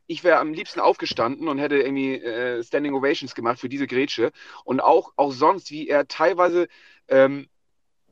ich 0.07 0.23
wäre 0.23 0.39
am 0.39 0.53
liebsten 0.53 0.79
aufgestanden 0.79 1.47
und 1.47 1.59
hätte 1.59 1.77
irgendwie 1.77 2.15
äh, 2.15 2.63
Standing 2.63 2.93
Ovations 2.93 3.35
gemacht 3.35 3.59
für 3.59 3.69
diese 3.69 3.85
Grätsche. 3.87 4.31
Und 4.63 4.79
auch, 4.79 5.13
auch 5.15 5.31
sonst, 5.31 5.69
wie 5.71 5.87
er 5.87 6.07
teilweise 6.07 6.67
ähm, 7.07 7.47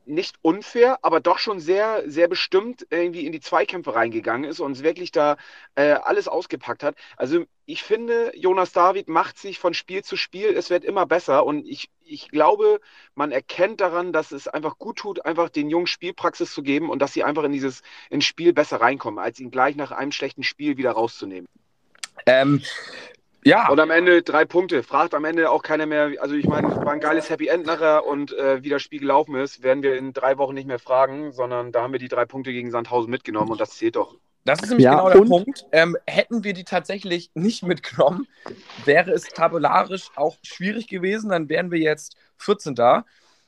nicht 0.08 0.36
unfair, 0.42 0.98
aber 1.02 1.20
doch 1.20 1.38
schon 1.38 1.60
sehr, 1.60 2.02
sehr 2.06 2.28
bestimmt 2.28 2.86
irgendwie 2.90 3.26
in 3.26 3.32
die 3.32 3.40
Zweikämpfe 3.40 3.94
reingegangen 3.94 4.48
ist 4.48 4.60
und 4.60 4.82
wirklich 4.82 5.12
da 5.12 5.36
äh, 5.74 5.92
alles 5.92 6.28
ausgepackt 6.28 6.82
hat. 6.82 6.96
Also 7.16 7.44
ich 7.66 7.82
finde, 7.82 8.32
Jonas 8.34 8.72
David 8.72 9.08
macht 9.08 9.38
sich 9.38 9.58
von 9.58 9.74
Spiel 9.74 10.02
zu 10.02 10.16
Spiel, 10.16 10.56
es 10.56 10.70
wird 10.70 10.84
immer 10.84 11.06
besser 11.06 11.44
und 11.44 11.66
ich, 11.66 11.90
ich 12.04 12.30
glaube, 12.30 12.80
man 13.14 13.30
erkennt 13.30 13.80
daran, 13.80 14.12
dass 14.12 14.32
es 14.32 14.48
einfach 14.48 14.78
gut 14.78 14.96
tut, 14.96 15.24
einfach 15.26 15.50
den 15.50 15.68
Jungen 15.68 15.86
Spielpraxis 15.86 16.52
zu 16.52 16.62
geben 16.62 16.90
und 16.90 17.00
dass 17.00 17.12
sie 17.12 17.24
einfach 17.24 17.44
in 17.44 17.52
dieses 17.52 17.82
ins 18.08 18.24
Spiel 18.24 18.52
besser 18.52 18.80
reinkommen, 18.80 19.18
als 19.18 19.38
ihn 19.38 19.50
gleich 19.50 19.76
nach 19.76 19.92
einem 19.92 20.12
schlechten 20.12 20.42
Spiel 20.42 20.76
wieder 20.76 20.92
rauszunehmen. 20.92 21.48
Ähm, 22.26 22.62
ja. 23.44 23.68
Und 23.68 23.80
am 23.80 23.90
Ende 23.90 24.22
drei 24.22 24.44
Punkte. 24.44 24.82
Fragt 24.82 25.14
am 25.14 25.24
Ende 25.24 25.50
auch 25.50 25.62
keiner 25.62 25.86
mehr. 25.86 26.12
Also, 26.20 26.34
ich 26.34 26.46
meine, 26.46 26.68
war 26.68 26.92
ein 26.92 27.00
geiles 27.00 27.30
Happy 27.30 27.48
End 27.48 27.66
nachher 27.66 28.06
und 28.06 28.32
äh, 28.32 28.62
wie 28.62 28.68
das 28.68 28.82
Spiel 28.82 29.00
gelaufen 29.00 29.34
ist, 29.36 29.62
werden 29.62 29.82
wir 29.82 29.96
in 29.96 30.12
drei 30.12 30.38
Wochen 30.38 30.54
nicht 30.54 30.66
mehr 30.66 30.78
fragen, 30.78 31.32
sondern 31.32 31.72
da 31.72 31.82
haben 31.82 31.92
wir 31.92 32.00
die 32.00 32.08
drei 32.08 32.24
Punkte 32.24 32.52
gegen 32.52 32.70
Sandhausen 32.70 33.10
mitgenommen 33.10 33.50
und 33.50 33.60
das 33.60 33.70
zählt 33.70 33.96
doch. 33.96 34.16
Das 34.44 34.62
ist 34.62 34.70
nämlich 34.70 34.84
ja, 34.84 34.92
genau 34.92 35.10
der 35.10 35.28
Punkt. 35.28 35.66
Ähm, 35.72 35.96
hätten 36.06 36.42
wir 36.42 36.54
die 36.54 36.64
tatsächlich 36.64 37.30
nicht 37.34 37.62
mitgenommen, 37.62 38.26
wäre 38.84 39.10
es 39.10 39.24
tabellarisch 39.24 40.08
auch 40.16 40.36
schwierig 40.42 40.88
gewesen. 40.88 41.30
Dann 41.30 41.48
wären 41.48 41.70
wir 41.70 41.78
jetzt 41.78 42.16
14 42.38 42.74
da. 42.74 43.04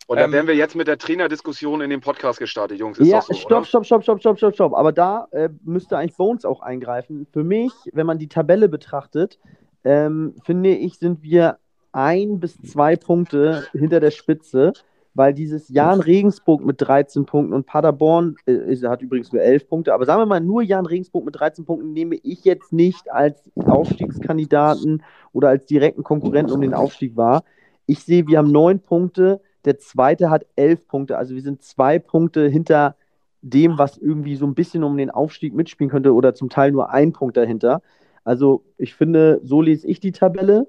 Und 0.06 0.16
dann 0.16 0.26
ähm, 0.26 0.32
wären 0.32 0.46
wir 0.48 0.56
jetzt 0.56 0.74
mit 0.74 0.88
der 0.88 0.98
Trainerdiskussion 0.98 1.80
in 1.80 1.88
den 1.88 2.00
Podcast 2.00 2.38
gestartet, 2.38 2.78
Jungs. 2.78 2.98
Ist 2.98 3.08
ja, 3.08 3.22
so, 3.22 3.32
stopp, 3.32 3.64
stopp, 3.64 3.86
stopp, 3.86 4.02
stopp, 4.02 4.20
stopp, 4.20 4.36
stopp, 4.38 4.54
stopp. 4.54 4.74
Aber 4.74 4.92
da 4.92 5.28
äh, 5.30 5.48
müsste 5.62 5.96
eigentlich 5.96 6.16
Bones 6.16 6.44
auch 6.44 6.60
eingreifen. 6.60 7.26
Für 7.32 7.44
mich, 7.44 7.72
wenn 7.92 8.06
man 8.06 8.18
die 8.18 8.28
Tabelle 8.28 8.68
betrachtet, 8.68 9.38
ähm, 9.84 10.34
finde 10.44 10.70
ich, 10.70 10.98
sind 10.98 11.22
wir 11.22 11.58
ein 11.92 12.40
bis 12.40 12.60
zwei 12.62 12.96
Punkte 12.96 13.64
hinter 13.72 14.00
der 14.00 14.10
Spitze, 14.10 14.72
weil 15.14 15.34
dieses 15.34 15.68
Jan 15.68 16.00
Regensburg 16.00 16.64
mit 16.64 16.80
13 16.80 17.26
Punkten 17.26 17.52
und 17.52 17.66
Paderborn 17.66 18.36
äh, 18.46 18.76
hat 18.86 19.02
übrigens 19.02 19.32
nur 19.32 19.42
11 19.42 19.68
Punkte, 19.68 19.94
aber 19.94 20.06
sagen 20.06 20.20
wir 20.20 20.26
mal, 20.26 20.40
nur 20.40 20.62
Jan 20.62 20.86
Regensburg 20.86 21.24
mit 21.24 21.38
13 21.38 21.64
Punkten 21.64 21.92
nehme 21.92 22.16
ich 22.22 22.44
jetzt 22.44 22.72
nicht 22.72 23.10
als 23.10 23.50
Aufstiegskandidaten 23.56 25.02
oder 25.32 25.48
als 25.48 25.66
direkten 25.66 26.04
Konkurrenten 26.04 26.52
um 26.52 26.60
den 26.60 26.74
Aufstieg 26.74 27.16
wahr. 27.16 27.42
Ich 27.86 28.04
sehe, 28.04 28.26
wir 28.28 28.38
haben 28.38 28.52
neun 28.52 28.80
Punkte, 28.80 29.40
der 29.64 29.78
zweite 29.78 30.30
hat 30.30 30.46
elf 30.54 30.86
Punkte, 30.86 31.18
also 31.18 31.34
wir 31.34 31.42
sind 31.42 31.62
zwei 31.62 31.98
Punkte 31.98 32.48
hinter 32.48 32.94
dem, 33.42 33.78
was 33.78 33.98
irgendwie 33.98 34.36
so 34.36 34.46
ein 34.46 34.54
bisschen 34.54 34.84
um 34.84 34.96
den 34.96 35.10
Aufstieg 35.10 35.54
mitspielen 35.54 35.90
könnte 35.90 36.14
oder 36.14 36.34
zum 36.34 36.50
Teil 36.50 36.72
nur 36.72 36.90
ein 36.90 37.12
Punkt 37.12 37.36
dahinter. 37.36 37.82
Also 38.24 38.64
ich 38.76 38.94
finde, 38.94 39.40
so 39.42 39.62
lese 39.62 39.86
ich 39.86 40.00
die 40.00 40.12
Tabelle 40.12 40.66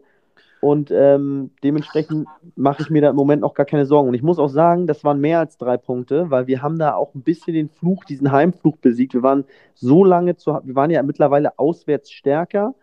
und 0.62 0.92
ähm, 0.92 1.50
dementsprechend 1.64 2.28
mache 2.56 2.84
ich 2.84 2.92
mir 2.92 3.02
da 3.02 3.10
im 3.10 3.16
Moment 3.16 3.42
noch 3.42 3.56
gar 3.56 3.66
keine 3.66 3.88
Sorgen. 3.88 4.10
Und 4.10 4.14
ich 4.14 4.22
muss 4.22 4.38
auch 4.38 4.48
sagen, 4.48 4.86
das 4.86 5.04
waren 5.04 5.20
mehr 5.20 5.40
als 5.40 5.58
drei 5.58 5.76
Punkte, 5.76 6.30
weil 6.30 6.46
wir 6.46 6.62
haben 6.62 6.78
da 6.78 6.94
auch 6.94 7.16
ein 7.16 7.24
bisschen 7.24 7.56
den 7.56 7.70
Fluch, 7.70 8.06
diesen 8.06 8.32
Heimfluch 8.32 8.78
besiegt. 8.78 9.16
Wir 9.16 9.24
waren 9.24 9.46
so 9.74 10.04
lange 10.04 10.38
zu, 10.38 10.60
wir 10.64 10.76
waren 10.76 10.92
ja 10.92 11.02
mittlerweile 11.02 11.58
auswärts 11.58 12.12
stärker. 12.12 12.76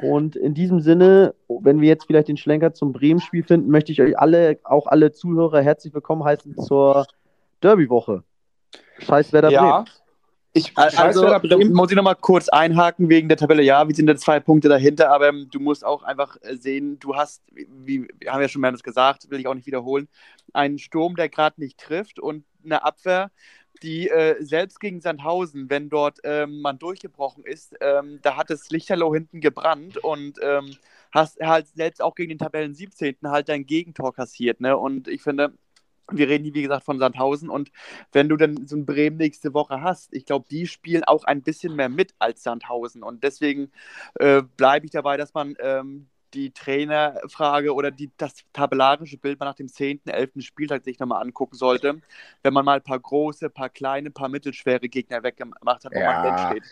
Und 0.00 0.36
in 0.36 0.54
diesem 0.54 0.80
Sinne, 0.80 1.34
wenn 1.48 1.80
wir 1.80 1.88
jetzt 1.88 2.06
vielleicht 2.06 2.28
den 2.28 2.36
Schlenker 2.36 2.74
zum 2.74 2.92
Bremen-Spiel 2.92 3.42
finden, 3.42 3.70
möchte 3.70 3.90
ich 3.90 4.00
euch 4.00 4.16
alle, 4.16 4.58
auch 4.62 4.86
alle 4.86 5.10
Zuhörer 5.10 5.62
herzlich 5.62 5.94
willkommen 5.94 6.22
heißen 6.22 6.56
zur 6.58 7.06
Derby-Woche. 7.60 8.22
Scheiß 8.98 9.32
wer 9.32 9.42
da 9.42 9.48
ja. 9.48 9.62
Bremen. 9.62 9.86
Ich, 10.56 10.72
also, 10.76 11.22
da 11.22 11.40
muss 11.68 11.90
ich 11.90 11.96
nochmal 11.96 12.16
kurz 12.16 12.48
einhaken 12.48 13.10
wegen 13.10 13.28
der 13.28 13.36
Tabelle. 13.36 13.62
Ja, 13.62 13.86
wir 13.86 13.94
sind 13.94 14.06
da 14.06 14.16
zwei 14.16 14.40
Punkte 14.40 14.70
dahinter, 14.70 15.10
aber 15.10 15.28
ähm, 15.28 15.48
du 15.52 15.60
musst 15.60 15.84
auch 15.84 16.02
einfach 16.02 16.38
äh, 16.40 16.56
sehen, 16.56 16.98
du 16.98 17.14
hast, 17.14 17.42
wie 17.52 18.08
wir 18.18 18.32
haben 18.32 18.40
ja 18.40 18.48
schon 18.48 18.62
mehrmals 18.62 18.82
gesagt, 18.82 19.30
will 19.30 19.38
ich 19.38 19.46
auch 19.46 19.54
nicht 19.54 19.66
wiederholen, 19.66 20.08
einen 20.54 20.78
Sturm, 20.78 21.14
der 21.14 21.28
gerade 21.28 21.60
nicht 21.60 21.78
trifft 21.78 22.18
und 22.18 22.44
eine 22.64 22.82
Abwehr, 22.84 23.30
die 23.82 24.08
äh, 24.08 24.42
selbst 24.42 24.80
gegen 24.80 25.02
Sandhausen, 25.02 25.68
wenn 25.68 25.90
dort 25.90 26.20
ähm, 26.24 26.62
man 26.62 26.78
durchgebrochen 26.78 27.44
ist, 27.44 27.76
ähm, 27.82 28.20
da 28.22 28.38
hat 28.38 28.48
das 28.48 28.70
Lichterloh 28.70 29.12
hinten 29.12 29.42
gebrannt 29.42 29.98
und 29.98 30.38
ähm, 30.42 30.74
hast 31.12 31.38
halt 31.40 31.68
selbst 31.68 32.00
auch 32.00 32.14
gegen 32.14 32.30
den 32.30 32.38
Tabellen 32.38 32.74
17. 32.74 33.16
halt 33.24 33.50
dein 33.50 33.66
Gegentor 33.66 34.14
kassiert. 34.14 34.62
Ne? 34.62 34.76
Und 34.76 35.06
ich 35.08 35.22
finde, 35.22 35.52
wir 36.12 36.28
reden 36.28 36.44
hier, 36.44 36.54
wie 36.54 36.62
gesagt, 36.62 36.84
von 36.84 36.98
Sandhausen. 36.98 37.48
Und 37.50 37.70
wenn 38.12 38.28
du 38.28 38.36
dann 38.36 38.66
so 38.66 38.76
ein 38.76 38.86
Bremen 38.86 39.16
nächste 39.16 39.54
Woche 39.54 39.80
hast, 39.82 40.12
ich 40.14 40.24
glaube, 40.24 40.46
die 40.50 40.66
spielen 40.66 41.04
auch 41.04 41.24
ein 41.24 41.42
bisschen 41.42 41.74
mehr 41.76 41.88
mit 41.88 42.14
als 42.18 42.42
Sandhausen. 42.42 43.02
Und 43.02 43.24
deswegen 43.24 43.70
äh, 44.14 44.42
bleibe 44.56 44.86
ich 44.86 44.92
dabei, 44.92 45.16
dass 45.16 45.34
man 45.34 45.56
ähm, 45.60 46.06
die 46.34 46.50
Trainerfrage 46.52 47.74
oder 47.74 47.90
die, 47.90 48.10
das 48.16 48.34
tabellarische 48.52 49.16
Bild 49.16 49.40
mal 49.40 49.46
nach 49.46 49.54
dem 49.54 49.68
10., 49.68 50.00
11. 50.06 50.32
Spieltag 50.40 50.84
sich 50.84 50.98
nochmal 50.98 51.22
angucken 51.22 51.56
sollte, 51.56 52.00
wenn 52.42 52.52
man 52.52 52.64
mal 52.64 52.76
ein 52.76 52.82
paar 52.82 53.00
große, 53.00 53.46
ein 53.46 53.52
paar 53.52 53.70
kleine, 53.70 54.10
ein 54.10 54.12
paar 54.12 54.28
mittelschwere 54.28 54.88
Gegner 54.88 55.22
weggemacht 55.22 55.84
hat, 55.84 55.92
wo 55.94 55.98
Ja. 56.00 56.22
man 56.22 56.38
steht. 56.38 56.64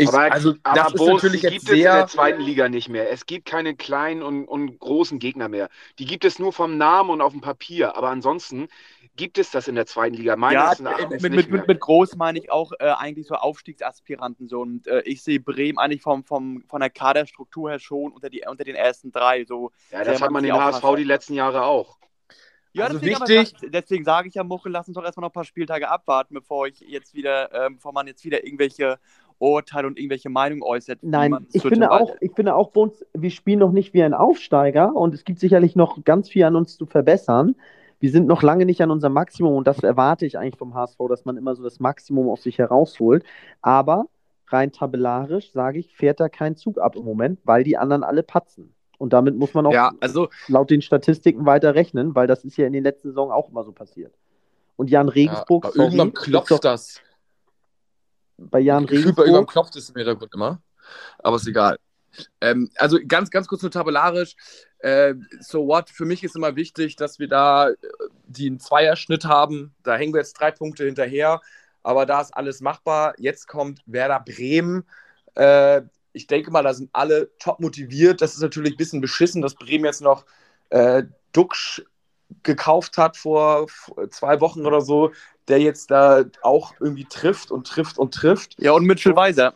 Ich, 0.00 0.08
aber 0.08 0.30
also, 0.32 0.54
aber 0.62 0.76
das 0.76 0.86
ist 0.92 0.96
Boris, 0.96 1.22
natürlich 1.24 1.40
die 1.40 1.46
jetzt 1.48 1.52
gibt 1.54 1.62
es 1.64 1.70
in 1.70 1.82
der 1.82 1.92
sehr. 1.92 2.06
zweiten 2.06 2.40
Liga 2.40 2.68
nicht 2.68 2.88
mehr. 2.88 3.10
Es 3.10 3.26
gibt 3.26 3.46
keine 3.46 3.74
kleinen 3.74 4.22
und, 4.22 4.44
und 4.46 4.78
großen 4.78 5.18
Gegner 5.18 5.48
mehr. 5.48 5.68
Die 5.98 6.04
gibt 6.04 6.24
es 6.24 6.38
nur 6.38 6.52
vom 6.52 6.76
Namen 6.78 7.10
und 7.10 7.20
auf 7.20 7.32
dem 7.32 7.40
Papier. 7.40 7.96
Aber 7.96 8.08
ansonsten 8.08 8.68
gibt 9.16 9.38
es 9.38 9.50
das 9.50 9.66
in 9.66 9.74
der 9.74 9.86
zweiten 9.86 10.14
Liga. 10.14 10.36
Meines 10.36 10.78
Ja, 10.78 10.90
mit, 11.08 11.10
nicht 11.10 11.22
mit, 11.22 11.32
mehr. 11.32 11.58
mit, 11.58 11.66
mit 11.66 11.80
groß 11.80 12.14
meine 12.14 12.38
ich 12.38 12.52
auch 12.52 12.70
äh, 12.78 12.84
eigentlich 12.90 13.26
so 13.26 13.34
Aufstiegsaspiranten. 13.34 14.46
So. 14.48 14.60
Und 14.60 14.86
äh, 14.86 15.00
ich 15.00 15.24
sehe 15.24 15.40
Bremen 15.40 15.78
eigentlich 15.78 16.02
vom, 16.02 16.22
vom, 16.22 16.62
von 16.68 16.80
der 16.80 16.90
Kaderstruktur 16.90 17.70
her 17.70 17.80
schon 17.80 18.12
unter, 18.12 18.30
die, 18.30 18.44
unter 18.48 18.62
den 18.62 18.76
ersten 18.76 19.10
drei. 19.10 19.44
So. 19.46 19.72
ja, 19.90 20.04
sehr 20.04 20.12
das 20.12 20.22
hat 20.22 20.30
man 20.30 20.48
auch 20.48 20.60
HSV 20.60 20.94
die 20.96 21.02
letzten 21.02 21.34
Jahre 21.34 21.64
auch. 21.64 21.98
Ja, 22.72 22.84
Also 22.84 22.98
deswegen, 22.98 23.20
wichtig- 23.20 23.54
Aber, 23.58 23.70
deswegen 23.70 24.04
sage 24.04 24.28
ich 24.28 24.34
ja, 24.34 24.44
Muchel, 24.44 24.70
lass 24.70 24.86
uns 24.86 24.94
doch 24.94 25.02
erstmal 25.02 25.22
noch 25.22 25.30
ein 25.30 25.32
paar 25.32 25.44
Spieltage 25.44 25.88
abwarten, 25.88 26.34
bevor 26.34 26.68
ich 26.68 26.78
jetzt 26.80 27.14
wieder, 27.14 27.52
ähm, 27.66 27.76
bevor 27.76 27.92
man 27.92 28.06
jetzt 28.06 28.24
wieder 28.24 28.44
irgendwelche 28.44 29.00
Urteile 29.38 29.86
und 29.86 29.98
irgendwelche 29.98 30.28
Meinungen 30.28 30.62
äußert. 30.62 30.98
Nein, 31.02 31.46
ich 31.52 31.62
finde, 31.62 31.90
auch, 31.90 32.14
ich 32.20 32.32
finde 32.32 32.54
auch, 32.54 32.70
bei 32.70 32.80
uns, 32.80 33.04
wir 33.14 33.30
spielen 33.30 33.60
noch 33.60 33.72
nicht 33.72 33.94
wie 33.94 34.02
ein 34.02 34.14
Aufsteiger 34.14 34.94
und 34.94 35.14
es 35.14 35.24
gibt 35.24 35.38
sicherlich 35.38 35.76
noch 35.76 36.04
ganz 36.04 36.28
viel 36.28 36.44
an 36.44 36.56
uns 36.56 36.76
zu 36.76 36.86
verbessern. 36.86 37.54
Wir 38.00 38.10
sind 38.10 38.26
noch 38.26 38.42
lange 38.42 38.64
nicht 38.64 38.80
an 38.80 38.90
unserem 38.90 39.12
Maximum 39.12 39.54
und 39.54 39.66
das 39.66 39.82
erwarte 39.82 40.26
ich 40.26 40.38
eigentlich 40.38 40.56
vom 40.56 40.74
HSV, 40.74 40.98
dass 41.08 41.24
man 41.24 41.36
immer 41.36 41.54
so 41.54 41.62
das 41.62 41.80
Maximum 41.80 42.28
aus 42.28 42.42
sich 42.42 42.58
herausholt. 42.58 43.24
Aber 43.60 44.06
rein 44.48 44.72
tabellarisch, 44.72 45.52
sage 45.52 45.78
ich, 45.78 45.94
fährt 45.94 46.20
da 46.20 46.28
kein 46.28 46.56
Zug 46.56 46.78
ab 46.78 46.96
im 46.96 47.04
Moment, 47.04 47.40
weil 47.44 47.64
die 47.64 47.76
anderen 47.76 48.04
alle 48.04 48.22
patzen. 48.22 48.72
Und 48.98 49.12
damit 49.12 49.36
muss 49.36 49.54
man 49.54 49.66
auch 49.66 49.72
Ja, 49.72 49.92
also 50.00 50.28
laut 50.48 50.70
den 50.70 50.82
Statistiken 50.82 51.46
weiter 51.46 51.74
rechnen, 51.74 52.14
weil 52.14 52.26
das 52.26 52.44
ist 52.44 52.56
ja 52.56 52.66
in 52.66 52.72
den 52.72 52.82
letzten 52.82 53.08
Saison 53.08 53.30
auch 53.30 53.48
immer 53.48 53.64
so 53.64 53.72
passiert. 53.72 54.12
Und 54.76 54.90
Jan 54.90 55.08
ja, 55.08 55.12
Regensburg, 55.12 55.64
aber 55.64 55.74
sorry, 55.74 55.86
irgendwann 55.86 56.12
klopft 56.12 56.50
doch 56.50 56.58
das. 56.58 57.00
Bei 58.38 58.60
Jan 58.60 58.86
Gefühlt 58.86 59.16
bei 59.16 59.22
irgendwann 59.22 59.44
Regensburg, 59.44 59.50
klopft 59.50 59.76
es 59.76 59.90
im 59.90 59.96
Hintergrund 59.96 60.32
immer. 60.34 60.60
Aber 61.18 61.36
ist 61.36 61.46
egal. 61.46 61.78
Ähm, 62.40 62.70
also 62.76 62.98
ganz, 63.06 63.30
ganz 63.30 63.46
kurz 63.46 63.62
nur 63.62 63.70
tabellarisch. 63.70 64.36
Äh, 64.78 65.14
so 65.40 65.66
what? 65.66 65.90
Für 65.90 66.04
mich 66.04 66.24
ist 66.24 66.36
immer 66.36 66.56
wichtig, 66.56 66.96
dass 66.96 67.18
wir 67.18 67.28
da 67.28 67.70
äh, 67.70 67.74
einen 68.38 68.60
Zweierschnitt 68.60 69.24
haben. 69.24 69.74
Da 69.82 69.96
hängen 69.96 70.14
wir 70.14 70.20
jetzt 70.20 70.34
drei 70.34 70.50
Punkte 70.50 70.84
hinterher. 70.84 71.40
Aber 71.82 72.06
da 72.06 72.20
ist 72.20 72.34
alles 72.34 72.60
machbar. 72.60 73.14
Jetzt 73.18 73.48
kommt 73.48 73.82
Werder 73.86 74.20
Bremen. 74.20 74.84
Äh, 75.34 75.82
ich 76.12 76.26
denke 76.26 76.50
mal, 76.50 76.62
da 76.62 76.74
sind 76.74 76.90
alle 76.92 77.30
top 77.38 77.60
motiviert. 77.60 78.22
Das 78.22 78.34
ist 78.34 78.40
natürlich 78.40 78.74
ein 78.74 78.78
bisschen 78.78 79.00
beschissen, 79.00 79.42
dass 79.42 79.54
Bremen 79.54 79.84
jetzt 79.84 80.00
noch 80.00 80.24
äh, 80.70 81.04
Duxch 81.32 81.82
gekauft 82.42 82.98
hat 82.98 83.16
vor 83.16 83.66
zwei 84.10 84.40
Wochen 84.40 84.66
oder 84.66 84.80
so, 84.80 85.12
der 85.48 85.60
jetzt 85.60 85.90
da 85.90 86.24
auch 86.42 86.74
irgendwie 86.80 87.04
trifft 87.04 87.50
und 87.50 87.66
trifft 87.66 87.98
und 87.98 88.14
trifft. 88.14 88.60
Ja, 88.60 88.72
und 88.72 88.84
Mitchell 88.84 89.16
Weiser 89.16 89.54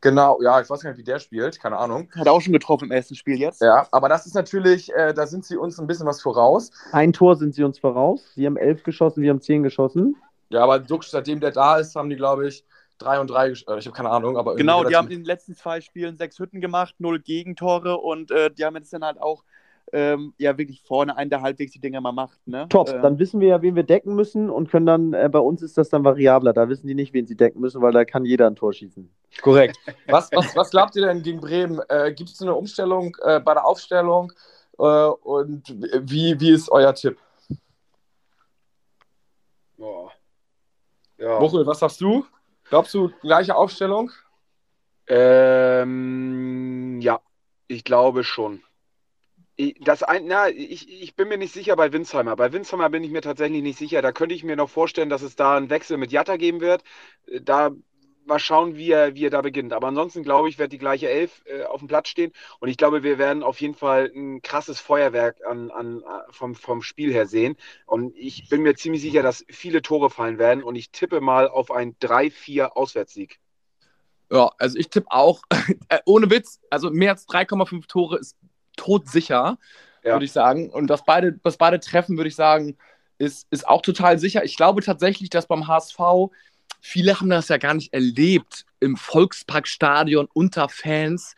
Genau, 0.00 0.38
ja, 0.42 0.60
ich 0.60 0.68
weiß 0.68 0.82
gar 0.82 0.90
nicht, 0.90 0.98
wie 0.98 1.04
der 1.04 1.18
spielt, 1.18 1.58
keine 1.58 1.78
Ahnung. 1.78 2.10
hat 2.14 2.28
auch 2.28 2.40
schon 2.42 2.52
getroffen 2.52 2.84
im 2.84 2.90
ersten 2.90 3.14
Spiel 3.14 3.38
jetzt. 3.40 3.62
Ja, 3.62 3.88
aber 3.90 4.10
das 4.10 4.26
ist 4.26 4.34
natürlich, 4.34 4.92
äh, 4.92 5.14
da 5.14 5.26
sind 5.26 5.46
sie 5.46 5.56
uns 5.56 5.78
ein 5.78 5.86
bisschen 5.86 6.06
was 6.06 6.20
voraus. 6.20 6.70
ein 6.92 7.14
Tor 7.14 7.36
sind 7.36 7.54
sie 7.54 7.64
uns 7.64 7.78
voraus. 7.78 8.22
Sie 8.34 8.44
haben 8.44 8.58
elf 8.58 8.82
geschossen, 8.82 9.22
wir 9.22 9.30
haben 9.30 9.40
zehn 9.40 9.62
geschossen. 9.62 10.14
Ja, 10.50 10.62
aber 10.62 10.78
Duxch, 10.78 11.08
seitdem 11.08 11.40
der 11.40 11.52
da 11.52 11.78
ist, 11.78 11.96
haben 11.96 12.10
die, 12.10 12.16
glaube 12.16 12.46
ich, 12.46 12.66
drei 12.98 13.18
und 13.18 13.28
drei, 13.30 13.48
gesch- 13.48 13.66
äh, 13.66 13.78
ich 13.78 13.86
habe 13.86 13.96
keine 13.96 14.10
Ahnung, 14.10 14.36
aber 14.36 14.56
Genau, 14.56 14.84
die 14.84 14.94
haben 14.94 15.08
in 15.08 15.20
den 15.20 15.24
letzten 15.24 15.54
zwei 15.54 15.80
Spielen 15.80 16.16
sechs 16.16 16.38
Hütten 16.38 16.60
gemacht, 16.60 16.94
null 16.98 17.18
Gegentore 17.20 17.96
und 17.96 18.30
äh, 18.30 18.50
die 18.50 18.66
haben 18.66 18.76
jetzt 18.76 18.92
dann 18.92 19.04
halt 19.04 19.18
auch 19.18 19.42
ähm, 19.92 20.34
ja 20.38 20.56
wirklich 20.58 20.82
vorne 20.82 21.16
einen, 21.16 21.30
der 21.30 21.42
halbwegs 21.42 21.72
die 21.72 21.80
Dinger 21.80 22.00
mal 22.00 22.12
macht. 22.12 22.46
Ne? 22.46 22.66
Top, 22.68 22.88
Äh, 22.88 23.00
dann 23.00 23.18
wissen 23.18 23.40
wir 23.40 23.48
ja, 23.48 23.62
wen 23.62 23.76
wir 23.76 23.82
decken 23.82 24.14
müssen 24.14 24.50
und 24.50 24.70
können 24.70 24.86
dann, 24.86 25.12
äh, 25.12 25.28
bei 25.30 25.38
uns 25.38 25.62
ist 25.62 25.78
das 25.78 25.88
dann 25.88 26.04
variabler. 26.04 26.52
Da 26.52 26.68
wissen 26.68 26.86
die 26.86 26.94
nicht, 26.94 27.12
wen 27.12 27.26
sie 27.26 27.36
decken 27.36 27.60
müssen, 27.60 27.82
weil 27.82 27.92
da 27.92 28.04
kann 28.04 28.24
jeder 28.24 28.46
ein 28.46 28.56
Tor 28.56 28.72
schießen. 28.72 29.10
Korrekt. 29.42 29.76
Was, 30.06 30.30
was, 30.32 30.56
was 30.56 30.70
glaubt 30.70 30.96
ihr 30.96 31.06
denn 31.06 31.22
gegen 31.22 31.40
Bremen? 31.40 31.80
Äh, 31.88 32.12
Gibt 32.12 32.30
es 32.30 32.40
eine 32.40 32.54
Umstellung 32.54 33.16
äh, 33.22 33.40
bei 33.40 33.54
der 33.54 33.64
Aufstellung? 33.64 34.32
Äh, 34.78 34.82
und 34.82 35.68
wie, 36.02 36.38
wie 36.40 36.50
ist 36.50 36.70
euer 36.70 36.94
Tipp? 36.94 37.18
Boah. 39.76 40.12
Ja. 41.18 41.38
Buchel, 41.38 41.66
was 41.66 41.78
sagst 41.78 42.00
du? 42.00 42.24
Glaubst 42.68 42.94
du, 42.94 43.10
gleiche 43.20 43.54
Aufstellung? 43.54 44.10
Ähm, 45.06 47.00
ja, 47.00 47.20
ich 47.68 47.84
glaube 47.84 48.24
schon. 48.24 48.62
Das 49.80 50.02
ein, 50.02 50.26
na, 50.26 50.48
ich, 50.48 50.88
ich 50.90 51.14
bin 51.14 51.28
mir 51.28 51.38
nicht 51.38 51.52
sicher 51.54 51.76
bei 51.76 51.92
Winsheimer. 51.92 52.34
Bei 52.34 52.52
Winsheimer 52.52 52.90
bin 52.90 53.04
ich 53.04 53.10
mir 53.12 53.20
tatsächlich 53.22 53.62
nicht 53.62 53.78
sicher. 53.78 54.02
Da 54.02 54.10
könnte 54.10 54.34
ich 54.34 54.42
mir 54.42 54.56
noch 54.56 54.68
vorstellen, 54.68 55.08
dass 55.10 55.22
es 55.22 55.36
da 55.36 55.56
einen 55.56 55.70
Wechsel 55.70 55.96
mit 55.96 56.10
Jatta 56.10 56.36
geben 56.36 56.60
wird. 56.60 56.82
Äh, 57.26 57.40
Da 57.40 57.70
mal 58.26 58.38
schauen, 58.40 58.74
wie 58.76 58.90
er, 58.90 59.14
wie 59.14 59.26
er 59.26 59.30
da 59.30 59.42
beginnt. 59.42 59.72
Aber 59.72 59.86
ansonsten 59.88 60.22
glaube 60.24 60.48
ich, 60.48 60.58
wird 60.58 60.72
die 60.72 60.78
gleiche 60.78 61.08
Elf 61.10 61.42
äh, 61.46 61.64
auf 61.64 61.78
dem 61.80 61.88
Platz 61.88 62.08
stehen. 62.08 62.32
Und 62.58 62.68
ich 62.68 62.76
glaube, 62.78 63.02
wir 63.04 63.18
werden 63.18 63.42
auf 63.44 63.60
jeden 63.60 63.74
Fall 63.74 64.10
ein 64.14 64.42
krasses 64.42 64.80
Feuerwerk 64.80 65.38
an, 65.46 65.70
an, 65.70 66.00
äh, 66.02 66.32
vom, 66.32 66.54
vom 66.56 66.82
Spiel 66.82 67.12
her 67.12 67.26
sehen. 67.26 67.56
Und 67.86 68.16
ich 68.16 68.48
bin 68.48 68.62
mir 68.62 68.74
ziemlich 68.74 69.02
sicher, 69.02 69.22
dass 69.22 69.44
viele 69.50 69.82
Tore 69.82 70.10
fallen 70.10 70.38
werden. 70.38 70.64
Und 70.64 70.74
ich 70.76 70.90
tippe 70.90 71.20
mal 71.20 71.48
auf 71.48 71.70
einen 71.70 71.96
3-4 72.00 72.76
Auswärtssieg. 72.76 73.38
Ja, 74.32 74.50
also 74.58 74.78
ich 74.78 74.88
tippe 74.90 75.10
auch, 75.10 75.42
äh, 75.88 75.98
ohne 76.06 76.30
Witz, 76.30 76.60
also 76.70 76.90
mehr 76.90 77.12
als 77.12 77.26
3,5 77.28 77.86
Tore 77.86 78.18
ist 78.18 78.36
todsicher, 78.84 79.58
Ja. 80.02 80.12
würde 80.12 80.24
ich 80.24 80.32
sagen. 80.32 80.70
Und 80.70 80.88
dass 80.88 81.04
beide, 81.04 81.32
dass 81.42 81.56
beide 81.56 81.80
treffen, 81.80 82.16
würde 82.16 82.28
ich 82.28 82.36
sagen, 82.36 82.76
ist, 83.18 83.46
ist 83.50 83.66
auch 83.68 83.82
total 83.82 84.18
sicher. 84.18 84.44
Ich 84.44 84.56
glaube 84.56 84.82
tatsächlich, 84.82 85.30
dass 85.30 85.46
beim 85.46 85.66
HSV, 85.66 85.98
viele 86.80 87.18
haben 87.20 87.30
das 87.30 87.48
ja 87.48 87.56
gar 87.58 87.74
nicht 87.74 87.92
erlebt, 87.94 88.66
im 88.80 88.96
Volksparkstadion 88.96 90.28
unter 90.32 90.68
Fans 90.68 91.34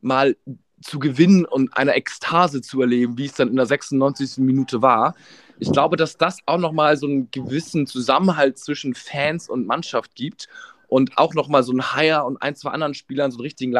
mal 0.00 0.36
zu 0.80 0.98
gewinnen 0.98 1.44
und 1.44 1.76
eine 1.76 1.92
Ekstase 1.94 2.60
zu 2.62 2.80
erleben, 2.80 3.18
wie 3.18 3.26
es 3.26 3.34
dann 3.34 3.48
in 3.48 3.56
der 3.56 3.66
96. 3.66 4.38
Minute 4.38 4.80
war. 4.80 5.14
Ich 5.58 5.72
glaube, 5.72 5.96
dass 5.96 6.16
das 6.16 6.38
auch 6.46 6.58
nochmal 6.58 6.96
so 6.96 7.06
einen 7.06 7.30
gewissen 7.32 7.86
Zusammenhalt 7.86 8.58
zwischen 8.58 8.94
Fans 8.94 9.48
und 9.48 9.66
Mannschaft 9.66 10.14
gibt 10.14 10.48
und 10.86 11.18
auch 11.18 11.34
nochmal 11.34 11.64
so 11.64 11.72
ein 11.72 11.92
Haier 11.94 12.24
und 12.24 12.40
ein, 12.40 12.54
zwei 12.54 12.70
anderen 12.70 12.94
Spielern 12.94 13.30
so 13.32 13.38
einen 13.38 13.42
richtigen 13.42 13.72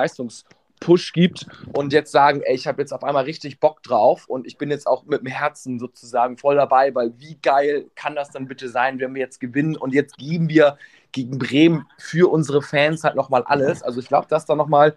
Leistungspush 0.79 1.13
gibt 1.13 1.47
und 1.73 1.93
jetzt 1.93 2.13
sagen, 2.13 2.43
ey, 2.43 2.55
ich 2.55 2.67
habe 2.67 2.81
jetzt 2.81 2.93
auf 2.93 3.05
einmal 3.05 3.25
richtig 3.25 3.61
Bock 3.61 3.83
drauf 3.83 4.27
und 4.29 4.47
ich 4.47 4.59
bin 4.59 4.71
jetzt 4.71 4.87
auch 4.87 5.05
mit 5.05 5.21
dem 5.21 5.27
Herzen 5.27 5.79
sozusagen 5.79 6.37
voll 6.37 6.57
dabei, 6.57 6.95
weil 6.95 7.13
wie 7.19 7.37
geil 7.43 7.87
kann 7.95 8.15
das 8.15 8.31
dann 8.31 8.47
bitte 8.49 8.69
sein, 8.69 8.99
wenn 9.01 9.15
wir 9.15 9.21
jetzt 9.21 9.41
gewinnen 9.41 9.77
und 9.77 9.95
jetzt 9.95 10.17
geben 10.17 10.49
wir 10.49 10.79
gegen 11.13 11.39
Bremen 11.39 11.87
für 11.99 12.31
unsere 12.31 12.63
Fans 12.63 13.05
halt 13.05 13.17
nochmal 13.17 13.43
alles. 13.45 13.83
Also 13.83 14.01
ich 14.01 14.09
glaube, 14.09 14.27
dass 14.29 14.47
da 14.47 14.55
nochmal 14.55 14.97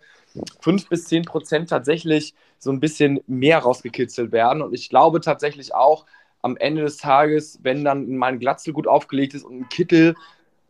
fünf 0.59 0.87
bis 0.89 1.05
zehn 1.05 1.23
Prozent 1.23 1.69
tatsächlich 1.69 2.33
so 2.59 2.71
ein 2.71 2.79
bisschen 2.79 3.21
mehr 3.27 3.59
rausgekitzelt 3.59 4.31
werden 4.31 4.61
und 4.61 4.73
ich 4.73 4.89
glaube 4.89 5.21
tatsächlich 5.21 5.73
auch, 5.73 6.05
am 6.43 6.57
Ende 6.57 6.81
des 6.81 6.97
Tages, 6.97 7.59
wenn 7.61 7.85
dann 7.85 8.15
mein 8.15 8.39
Glatzel 8.39 8.73
gut 8.73 8.87
aufgelegt 8.87 9.35
ist 9.35 9.43
und 9.43 9.59
ein 9.59 9.69
Kittel 9.69 10.15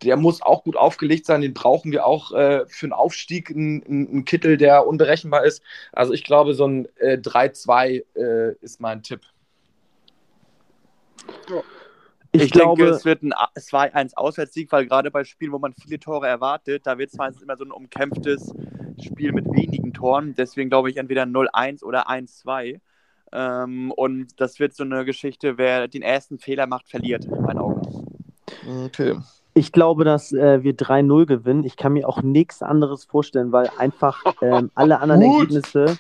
der 0.04 0.18
muss 0.18 0.42
auch 0.42 0.64
gut 0.64 0.76
aufgelegt 0.76 1.26
sein. 1.26 1.42
Den 1.42 1.54
brauchen 1.54 1.92
wir 1.92 2.06
auch 2.06 2.32
äh, 2.32 2.66
für 2.68 2.86
einen 2.86 2.94
Aufstieg, 2.94 3.50
einen 3.52 4.26
Kittel, 4.26 4.58
der 4.58 4.88
unberechenbar 4.88 5.46
ist. 5.46 5.62
Also 5.92 6.14
ich 6.14 6.24
glaube, 6.24 6.54
so 6.54 6.68
ein 6.68 6.88
äh, 6.98 7.18
3-2 7.18 8.04
äh, 8.16 8.56
ist 8.62 8.80
mein 8.80 9.04
Tipp. 9.04 9.22
Ich, 12.34 12.44
Ich, 12.44 12.52
glaube, 12.52 12.82
denke, 12.82 12.96
es 12.96 13.04
wird 13.06 13.24
ein 13.24 13.34
2-1 13.34 14.16
Auswärtssieg, 14.16 14.72
weil 14.72 14.86
gerade 14.88 15.12
bei 15.12 15.24
Spielen, 15.26 15.52
wo 15.52 15.60
man 15.60 15.74
viele 15.74 16.00
Tore 16.00 16.28
erwartet, 16.28 16.88
da 16.88 16.98
wird 16.98 17.12
es 17.12 17.18
meistens 17.18 17.44
immer 17.44 17.58
so 17.58 17.66
ein 17.66 17.72
umkämpftes 17.72 18.54
Spiel 19.02 19.34
mit 19.34 19.46
wenigen 19.46 19.94
Toren. 19.94 20.34
Deswegen 20.36 20.70
glaube 20.70 20.90
ich 20.90 20.98
entweder 20.98 21.24
0-1 21.24 21.84
oder 21.84 22.10
1-2. 22.10 22.80
Ähm, 23.34 23.92
und 23.92 24.40
das 24.40 24.60
wird 24.60 24.76
so 24.76 24.84
eine 24.84 25.04
Geschichte, 25.06 25.58
wer 25.58 25.88
den 25.88 26.02
ersten 26.02 26.40
Fehler 26.40 26.68
macht, 26.68 26.90
verliert, 26.90 27.26
in 27.26 27.42
meinen 27.42 27.60
Augen. 27.60 27.82
Okay. 28.86 29.18
Ich 29.54 29.72
glaube, 29.72 30.04
dass 30.04 30.32
äh, 30.32 30.64
wir 30.64 30.74
3-0 30.74 31.26
gewinnen. 31.26 31.64
Ich 31.64 31.76
kann 31.76 31.94
mir 31.94 32.08
auch 32.08 32.22
nichts 32.22 32.62
anderes 32.62 33.06
vorstellen, 33.06 33.52
weil 33.52 33.70
einfach 33.78 34.24
ähm, 34.42 34.72
alle 34.76 35.00
anderen. 35.00 35.22
Ergebnisse. 35.22 35.98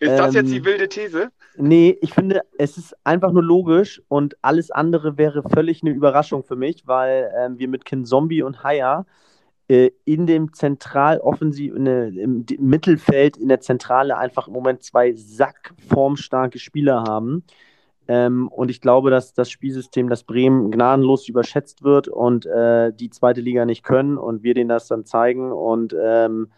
Ist 0.00 0.18
das 0.18 0.34
jetzt 0.34 0.46
Ähm, 0.46 0.52
die 0.52 0.64
wilde 0.64 0.88
These? 0.88 1.30
Nee, 1.56 1.98
ich 2.00 2.14
finde, 2.14 2.42
es 2.56 2.76
ist 2.76 2.94
einfach 3.04 3.32
nur 3.32 3.42
logisch 3.42 4.00
und 4.06 4.36
alles 4.42 4.70
andere 4.70 5.18
wäre 5.18 5.42
völlig 5.42 5.82
eine 5.82 5.90
Überraschung 5.90 6.44
für 6.44 6.54
mich, 6.54 6.86
weil 6.86 7.32
ähm, 7.36 7.58
wir 7.58 7.66
mit 7.66 7.84
Kin 7.84 8.04
Zombie 8.04 8.42
und 8.42 8.62
Haya 8.62 9.06
äh, 9.66 9.90
in 10.04 10.26
dem 10.26 10.52
Zentraloffensiv, 10.52 11.74
ne, 11.74 12.08
im 12.08 12.46
Mittelfeld, 12.58 13.36
in 13.36 13.48
der 13.48 13.60
Zentrale 13.60 14.16
einfach 14.16 14.46
im 14.46 14.54
Moment 14.54 14.84
zwei 14.84 15.12
sackformstarke 15.14 16.60
Spieler 16.60 17.02
haben. 17.02 17.42
Ähm, 18.08 18.48
und 18.48 18.70
ich 18.70 18.80
glaube, 18.80 19.10
dass 19.10 19.34
das 19.34 19.50
Spielsystem, 19.50 20.08
das 20.08 20.24
Bremen 20.24 20.70
gnadenlos 20.70 21.28
überschätzt 21.28 21.84
wird 21.84 22.08
und 22.08 22.46
äh, 22.46 22.92
die 22.92 23.10
zweite 23.10 23.40
Liga 23.40 23.64
nicht 23.64 23.84
können 23.84 24.18
und 24.18 24.42
wir 24.42 24.54
denen 24.54 24.70
das 24.70 24.88
dann 24.88 25.04
zeigen 25.04 25.52
und 25.52 25.94
ähm, 26.02 26.48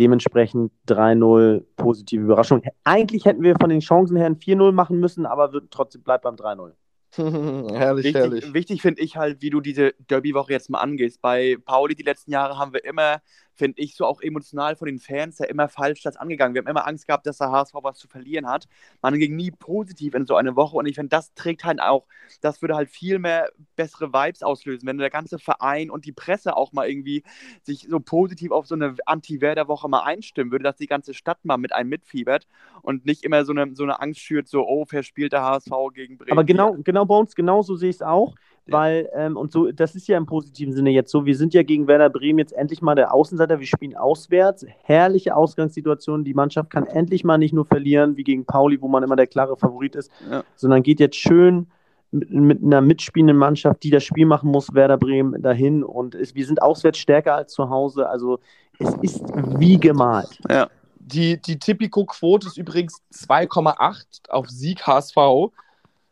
Dementsprechend 0.00 0.72
3-0, 0.88 1.62
positive 1.76 2.22
Überraschung. 2.22 2.62
Eigentlich 2.84 3.26
hätten 3.26 3.42
wir 3.42 3.54
von 3.60 3.68
den 3.68 3.80
Chancen 3.80 4.16
her 4.16 4.24
ein 4.24 4.38
4-0 4.38 4.72
machen 4.72 4.98
müssen, 4.98 5.26
aber 5.26 5.52
wird, 5.52 5.70
trotzdem 5.70 6.02
bleibt 6.02 6.24
beim 6.24 6.36
3-0. 6.36 6.72
herrlich, 7.16 8.04
Wichtig, 8.06 8.14
herrlich. 8.14 8.54
wichtig 8.54 8.80
finde 8.80 9.02
ich 9.02 9.16
halt, 9.16 9.42
wie 9.42 9.50
du 9.50 9.60
diese 9.60 9.92
Derby-Woche 10.08 10.52
jetzt 10.52 10.70
mal 10.70 10.78
angehst. 10.78 11.20
Bei 11.20 11.58
Pauli 11.66 11.94
die 11.94 12.02
letzten 12.02 12.30
Jahre 12.30 12.56
haben 12.56 12.72
wir 12.72 12.82
immer, 12.84 13.20
finde 13.60 13.80
ich, 13.82 13.94
so 13.94 14.06
auch 14.06 14.22
emotional 14.22 14.74
von 14.74 14.86
den 14.86 14.98
Fans 14.98 15.38
ja 15.38 15.44
immer 15.44 15.68
falsch 15.68 16.02
das 16.02 16.16
angegangen. 16.16 16.54
Wir 16.54 16.62
haben 16.62 16.66
immer 16.66 16.86
Angst 16.86 17.06
gehabt, 17.06 17.26
dass 17.26 17.36
der 17.36 17.50
HSV 17.50 17.74
was 17.82 17.98
zu 17.98 18.08
verlieren 18.08 18.48
hat. 18.48 18.66
Man 19.02 19.18
ging 19.18 19.36
nie 19.36 19.50
positiv 19.50 20.14
in 20.14 20.24
so 20.24 20.34
eine 20.34 20.56
Woche 20.56 20.78
und 20.78 20.86
ich 20.86 20.94
finde, 20.94 21.10
das 21.10 21.34
trägt 21.34 21.64
halt 21.64 21.78
auch, 21.78 22.06
das 22.40 22.62
würde 22.62 22.74
halt 22.74 22.88
viel 22.88 23.18
mehr 23.18 23.50
bessere 23.76 24.14
Vibes 24.14 24.42
auslösen, 24.42 24.88
wenn 24.88 24.96
der 24.96 25.10
ganze 25.10 25.38
Verein 25.38 25.90
und 25.90 26.06
die 26.06 26.12
Presse 26.12 26.56
auch 26.56 26.72
mal 26.72 26.88
irgendwie 26.88 27.22
sich 27.62 27.86
so 27.88 28.00
positiv 28.00 28.50
auf 28.50 28.66
so 28.66 28.74
eine 28.74 28.96
Anti-Werder-Woche 29.04 29.90
mal 29.90 30.04
einstimmen 30.04 30.50
würde, 30.50 30.64
dass 30.64 30.76
die 30.76 30.86
ganze 30.86 31.12
Stadt 31.12 31.44
mal 31.44 31.58
mit 31.58 31.74
einem 31.74 31.90
mitfiebert 31.90 32.46
und 32.80 33.04
nicht 33.04 33.24
immer 33.24 33.44
so 33.44 33.52
eine, 33.52 33.74
so 33.76 33.82
eine 33.82 34.00
Angst 34.00 34.20
schürt, 34.20 34.48
so, 34.48 34.66
oh, 34.66 34.86
verspielt 34.86 35.34
der 35.34 35.42
HSV 35.42 35.70
gegen 35.92 36.16
Bremen. 36.16 36.32
Aber 36.32 36.44
genau, 36.44 36.76
genau 36.82 37.04
bei 37.04 37.16
uns, 37.16 37.34
genau 37.34 37.60
so 37.60 37.76
sehe 37.76 37.90
ich 37.90 37.96
es 37.96 38.02
auch. 38.02 38.34
Ja. 38.70 38.78
Weil, 38.78 39.08
ähm, 39.14 39.36
und 39.36 39.52
so, 39.52 39.70
das 39.72 39.94
ist 39.94 40.08
ja 40.08 40.16
im 40.16 40.26
positiven 40.26 40.72
Sinne 40.72 40.90
jetzt 40.90 41.10
so, 41.10 41.26
wir 41.26 41.36
sind 41.36 41.54
ja 41.54 41.62
gegen 41.62 41.86
Werder 41.88 42.08
Bremen 42.10 42.38
jetzt 42.38 42.52
endlich 42.52 42.82
mal 42.82 42.94
der 42.94 43.12
Außenseiter, 43.12 43.58
wir 43.60 43.66
spielen 43.66 43.96
auswärts, 43.96 44.64
herrliche 44.82 45.34
Ausgangssituation, 45.36 46.24
die 46.24 46.34
Mannschaft 46.34 46.70
kann 46.70 46.86
endlich 46.86 47.24
mal 47.24 47.38
nicht 47.38 47.52
nur 47.52 47.64
verlieren, 47.64 48.16
wie 48.16 48.24
gegen 48.24 48.44
Pauli, 48.44 48.80
wo 48.80 48.88
man 48.88 49.02
immer 49.02 49.16
der 49.16 49.26
klare 49.26 49.56
Favorit 49.56 49.96
ist, 49.96 50.10
Ja. 50.30 50.44
sondern 50.56 50.82
geht 50.82 51.00
jetzt 51.00 51.16
schön 51.16 51.66
mit, 52.12 52.30
mit 52.30 52.62
einer 52.62 52.80
mitspielenden 52.80 53.36
Mannschaft, 53.36 53.82
die 53.82 53.90
das 53.90 54.02
Spiel 54.04 54.26
machen 54.26 54.50
muss, 54.50 54.74
Werder 54.74 54.98
Bremen 54.98 55.40
dahin 55.42 55.84
und 55.84 56.14
ist, 56.14 56.34
wir 56.34 56.46
sind 56.46 56.62
auswärts 56.62 56.98
stärker 56.98 57.34
als 57.34 57.52
zu 57.52 57.68
Hause, 57.70 58.08
also 58.08 58.38
es 58.78 58.94
ist 59.02 59.22
wie 59.58 59.78
gemalt. 59.78 60.38
Die, 60.98 61.40
die 61.40 61.58
Tipico-Quote 61.58 62.46
ist 62.46 62.56
übrigens 62.56 63.02
2,8 63.12 64.30
auf 64.30 64.48
Sieg 64.48 64.86
HSV. 64.86 65.16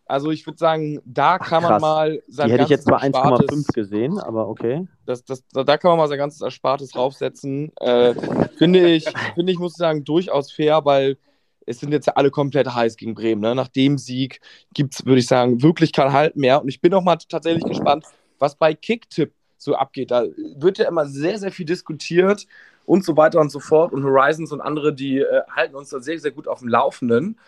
Also 0.08 0.30
ich 0.30 0.46
würde 0.46 0.58
sagen, 0.58 1.00
da 1.04 1.38
kann 1.38 1.62
man 1.62 1.72
krass. 1.72 1.82
mal 1.82 2.22
sein 2.28 2.46
Die 2.46 2.54
hätte 2.54 2.64
ich 2.64 2.70
jetzt 2.70 2.86
bei 2.86 2.98
ganzes 2.98 3.12
1,5 3.12 3.30
Erspartes- 3.30 3.72
gesehen, 3.74 4.18
aber 4.18 4.48
okay. 4.48 4.88
das, 5.04 5.22
das, 5.22 5.44
da 5.52 5.76
kann 5.76 5.90
man 5.90 5.98
mal 5.98 6.08
sein 6.08 6.16
ganzes 6.16 6.40
Erspartes 6.40 6.90
draufsetzen. 6.92 7.70
Äh, 7.76 8.14
finde 8.56 8.88
ich, 8.88 9.04
finde 9.34 9.52
ich, 9.52 9.58
muss 9.58 9.72
ich 9.72 9.76
sagen, 9.76 10.04
durchaus 10.04 10.50
fair, 10.50 10.84
weil 10.86 11.18
es 11.66 11.80
sind 11.80 11.92
jetzt 11.92 12.06
ja 12.06 12.14
alle 12.14 12.30
komplett 12.30 12.74
heiß 12.74 12.96
gegen 12.96 13.14
Bremen. 13.14 13.42
Ne? 13.42 13.54
Nach 13.54 13.68
dem 13.68 13.98
Sieg 13.98 14.40
gibt 14.72 14.94
es, 14.94 15.04
würde 15.04 15.18
ich 15.18 15.26
sagen, 15.26 15.62
wirklich 15.62 15.92
kein 15.92 16.12
Halt 16.12 16.36
mehr. 16.36 16.62
Und 16.62 16.68
ich 16.68 16.80
bin 16.80 16.94
auch 16.94 17.02
mal 17.02 17.18
tatsächlich 17.28 17.64
gespannt, 17.64 18.06
was 18.38 18.56
bei 18.56 18.72
Kicktipp 18.72 19.34
so 19.58 19.74
abgeht. 19.74 20.10
Da 20.10 20.24
wird 20.56 20.78
ja 20.78 20.88
immer 20.88 21.04
sehr, 21.04 21.38
sehr 21.38 21.52
viel 21.52 21.66
diskutiert 21.66 22.46
und 22.86 23.04
so 23.04 23.16
weiter 23.18 23.40
und 23.40 23.50
so 23.50 23.60
fort. 23.60 23.92
Und 23.92 24.04
Horizons 24.04 24.52
und 24.52 24.62
andere, 24.62 24.94
die 24.94 25.18
äh, 25.18 25.42
halten 25.54 25.74
uns 25.74 25.90
da 25.90 26.00
sehr, 26.00 26.18
sehr 26.18 26.30
gut 26.30 26.48
auf 26.48 26.60
dem 26.60 26.68
Laufenden. 26.68 27.38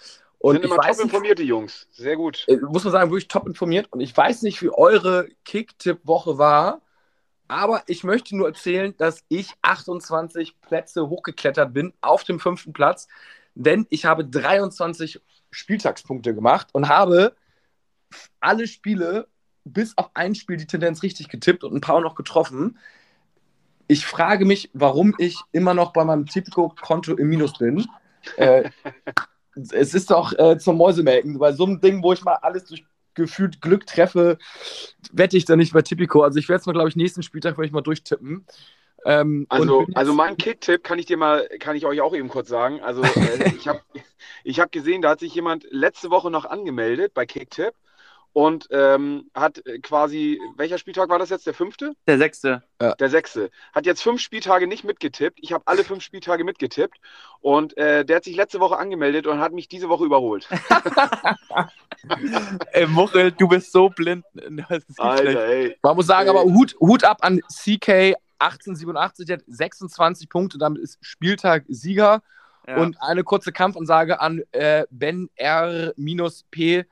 Und 0.40 0.54
sind 0.54 0.64
ich 0.64 0.70
immer 0.70 0.78
weiß 0.78 0.96
top 0.96 1.04
nicht, 1.04 1.12
informierte 1.12 1.42
Jungs. 1.42 1.86
Sehr 1.92 2.16
gut. 2.16 2.44
äh, 2.48 2.56
muss 2.56 2.84
man 2.84 2.92
sagen, 2.92 3.10
wirklich 3.10 3.28
top 3.28 3.46
informiert. 3.46 3.88
Und 3.92 4.00
ich 4.00 4.16
weiß 4.16 4.42
nicht, 4.42 4.62
wie 4.62 4.70
eure 4.70 5.28
Kicktipp-Woche 5.44 6.38
war, 6.38 6.80
aber 7.46 7.82
ich 7.86 8.04
möchte 8.04 8.36
nur 8.36 8.48
erzählen, 8.48 8.94
dass 8.96 9.24
ich 9.28 9.52
28 9.62 10.60
Plätze 10.62 11.08
hochgeklettert 11.08 11.74
bin 11.74 11.92
auf 12.00 12.24
dem 12.24 12.40
fünften 12.40 12.72
Platz, 12.72 13.06
denn 13.54 13.86
ich 13.90 14.06
habe 14.06 14.24
23 14.24 15.20
Spieltagspunkte 15.50 16.34
gemacht 16.34 16.68
und 16.72 16.88
habe 16.88 17.34
alle 18.40 18.66
Spiele 18.66 19.28
bis 19.64 19.98
auf 19.98 20.10
ein 20.14 20.34
Spiel 20.34 20.56
die 20.56 20.66
Tendenz 20.66 21.02
richtig 21.02 21.28
getippt 21.28 21.64
und 21.64 21.74
ein 21.74 21.80
paar 21.80 22.00
noch 22.00 22.14
getroffen. 22.14 22.78
Ich 23.88 24.06
frage 24.06 24.46
mich, 24.46 24.70
warum 24.72 25.14
ich 25.18 25.40
immer 25.52 25.74
noch 25.74 25.92
bei 25.92 26.04
meinem 26.04 26.26
Tipico-Konto 26.26 27.14
im 27.16 27.28
Minus 27.28 27.58
bin. 27.58 27.86
Äh, 28.36 28.70
es 29.54 29.94
ist 29.94 30.10
doch 30.10 30.32
äh, 30.38 30.58
zum 30.58 30.76
Mäusemelken. 30.76 31.38
Bei 31.38 31.52
so 31.52 31.64
einem 31.64 31.80
Ding, 31.80 32.02
wo 32.02 32.12
ich 32.12 32.22
mal 32.22 32.34
alles 32.34 32.64
durch 32.64 32.84
gefühlt 33.14 33.60
Glück 33.60 33.86
treffe, 33.86 34.38
wette 35.12 35.36
ich 35.36 35.44
da 35.44 35.56
nicht 35.56 35.72
bei 35.72 35.82
Tipico. 35.82 36.22
Also 36.22 36.38
ich 36.38 36.48
werde 36.48 36.60
es 36.60 36.66
mal, 36.66 36.72
glaube 36.72 36.88
ich, 36.88 36.96
nächsten 36.96 37.22
Spieltag 37.22 37.58
werde 37.58 37.66
ich 37.66 37.72
mal 37.72 37.80
durchtippen. 37.80 38.46
Ähm, 39.04 39.46
Also, 39.48 39.86
also 39.94 40.12
mein 40.12 40.36
Kick-Tipp 40.36 40.84
kann 40.84 40.98
ich 40.98 41.06
dir 41.06 41.16
mal, 41.16 41.48
kann 41.58 41.76
ich 41.76 41.86
euch 41.86 42.00
auch 42.00 42.14
eben 42.14 42.28
kurz 42.28 42.48
sagen. 42.48 42.80
Also 42.80 43.02
äh, 43.02 43.52
ich 43.56 43.66
habe 43.68 43.80
ich 44.44 44.60
hab 44.60 44.72
gesehen, 44.72 45.02
da 45.02 45.10
hat 45.10 45.20
sich 45.20 45.34
jemand 45.34 45.66
letzte 45.70 46.10
Woche 46.10 46.30
noch 46.30 46.44
angemeldet 46.44 47.14
bei 47.14 47.26
Kick-Tipp 47.26 47.74
und 48.32 48.68
ähm, 48.70 49.30
hat 49.34 49.64
äh, 49.66 49.78
quasi, 49.80 50.40
welcher 50.56 50.78
Spieltag 50.78 51.08
war 51.08 51.18
das 51.18 51.30
jetzt? 51.30 51.46
Der 51.46 51.54
fünfte? 51.54 51.94
Der 52.06 52.18
sechste. 52.18 52.62
Der 52.80 53.10
sechste. 53.10 53.50
Hat 53.72 53.86
jetzt 53.86 54.02
fünf 54.02 54.20
Spieltage 54.20 54.66
nicht 54.66 54.84
mitgetippt. 54.84 55.38
Ich 55.42 55.52
habe 55.52 55.64
alle 55.66 55.84
fünf 55.84 56.02
Spieltage 56.02 56.44
mitgetippt 56.44 56.98
und 57.40 57.76
äh, 57.76 58.04
der 58.04 58.16
hat 58.16 58.24
sich 58.24 58.36
letzte 58.36 58.60
Woche 58.60 58.78
angemeldet 58.78 59.26
und 59.26 59.40
hat 59.40 59.52
mich 59.52 59.68
diese 59.68 59.88
Woche 59.88 60.04
überholt. 60.04 60.48
Ey, 62.72 62.86
Muchel, 62.86 63.32
du 63.32 63.48
bist 63.48 63.72
so 63.72 63.88
blind. 63.90 64.24
Alter, 64.96 65.46
ey. 65.46 65.76
Man 65.82 65.96
muss 65.96 66.06
sagen, 66.06 66.28
Äh, 66.28 66.30
aber 66.30 66.44
Hut, 66.44 66.74
Hut 66.80 67.04
ab 67.04 67.18
an 67.20 67.40
CK 67.48 68.14
1887, 68.38 69.26
der 69.26 69.38
hat 69.38 69.44
26 69.46 70.28
Punkte, 70.28 70.58
damit 70.58 70.82
ist 70.82 70.98
Spieltag 71.02 71.64
Sieger. 71.68 72.22
Ja. 72.66 72.76
Und 72.76 73.00
eine 73.02 73.24
kurze 73.24 73.52
Kampfansage 73.52 74.20
an 74.20 74.42
äh, 74.52 74.84
Ben 74.90 75.28
R-P. 75.34 76.84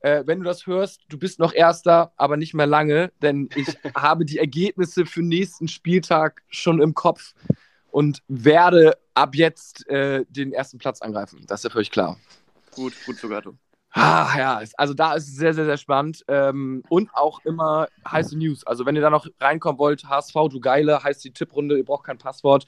Äh, 0.00 0.22
wenn 0.26 0.38
du 0.38 0.44
das 0.44 0.66
hörst, 0.66 1.02
du 1.08 1.18
bist 1.18 1.38
noch 1.38 1.52
Erster, 1.52 2.12
aber 2.16 2.36
nicht 2.36 2.54
mehr 2.54 2.66
lange, 2.66 3.12
denn 3.22 3.48
ich 3.56 3.66
habe 3.94 4.24
die 4.24 4.38
Ergebnisse 4.38 5.06
für 5.06 5.22
nächsten 5.22 5.68
Spieltag 5.68 6.42
schon 6.48 6.80
im 6.80 6.94
Kopf 6.94 7.34
und 7.90 8.22
werde 8.28 8.96
ab 9.14 9.34
jetzt 9.34 9.88
äh, 9.88 10.24
den 10.28 10.52
ersten 10.52 10.78
Platz 10.78 11.02
angreifen. 11.02 11.44
Das 11.46 11.60
ist 11.60 11.64
ja 11.64 11.70
völlig 11.70 11.90
klar. 11.90 12.16
gut, 12.74 12.94
gut 13.06 13.16
sogar 13.16 13.42
du. 13.42 13.56
Ah, 13.90 14.34
ja, 14.36 14.62
also 14.76 14.94
da 14.94 15.14
ist 15.14 15.28
es 15.28 15.36
sehr, 15.36 15.54
sehr, 15.54 15.64
sehr 15.64 15.78
spannend. 15.78 16.24
Ähm, 16.28 16.82
und 16.88 17.10
auch 17.14 17.40
immer 17.44 17.88
heiße 18.08 18.36
News. 18.36 18.66
Also, 18.66 18.84
wenn 18.84 18.94
ihr 18.94 19.02
da 19.02 19.10
noch 19.10 19.26
reinkommen 19.40 19.78
wollt, 19.78 20.04
HSV, 20.04 20.34
du 20.50 20.60
Geile, 20.60 21.02
heißt 21.02 21.24
die 21.24 21.32
Tipprunde, 21.32 21.78
ihr 21.78 21.84
braucht 21.84 22.04
kein 22.04 22.18
Passwort. 22.18 22.66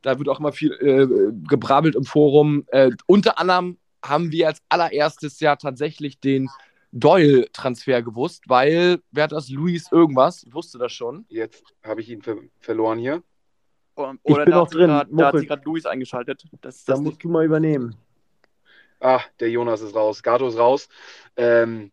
Da 0.00 0.18
wird 0.18 0.28
auch 0.28 0.40
immer 0.40 0.52
viel 0.52 0.72
äh, 0.72 1.46
gebrabbelt 1.46 1.94
im 1.94 2.04
Forum. 2.04 2.64
Äh, 2.68 2.90
unter 3.06 3.38
anderem 3.38 3.78
haben 4.04 4.32
wir 4.32 4.48
als 4.48 4.58
allererstes 4.68 5.38
ja 5.40 5.56
tatsächlich 5.56 6.18
den 6.18 6.48
Doyle-Transfer 6.92 8.02
gewusst, 8.02 8.44
weil, 8.48 9.00
wer 9.10 9.24
hat 9.24 9.32
das? 9.32 9.48
Luis 9.48 9.90
irgendwas, 9.90 10.46
wusste 10.50 10.78
das 10.78 10.92
schon. 10.92 11.24
Jetzt 11.28 11.64
habe 11.82 12.00
ich 12.02 12.08
ihn 12.10 12.22
ver 12.22 12.36
verloren 12.60 12.98
hier. 12.98 13.22
Und- 13.94 14.20
Ich 14.24 14.34
Oder 14.34 14.44
bin 14.44 14.52
da 14.52 14.56
noch 14.58 14.64
hat 14.66 14.70
sie 14.72 14.78
drin, 14.78 14.86
grad- 14.90 15.08
Da 15.10 15.26
hat 15.26 15.36
sich 15.38 15.48
gerade 15.48 15.62
Luis 15.64 15.86
eingeschaltet. 15.86 16.44
Das 16.60 16.84
Da 16.84 16.92
das 16.92 17.00
musst 17.00 17.12
nicht. 17.14 17.24
du 17.24 17.28
mal 17.28 17.44
übernehmen. 17.44 17.96
Ah, 19.00 19.20
der 19.40 19.50
Jonas 19.50 19.80
ist 19.80 19.94
raus. 19.94 20.22
Gato 20.22 20.46
ist 20.46 20.58
raus. 20.58 20.88
Ähm, 21.36 21.90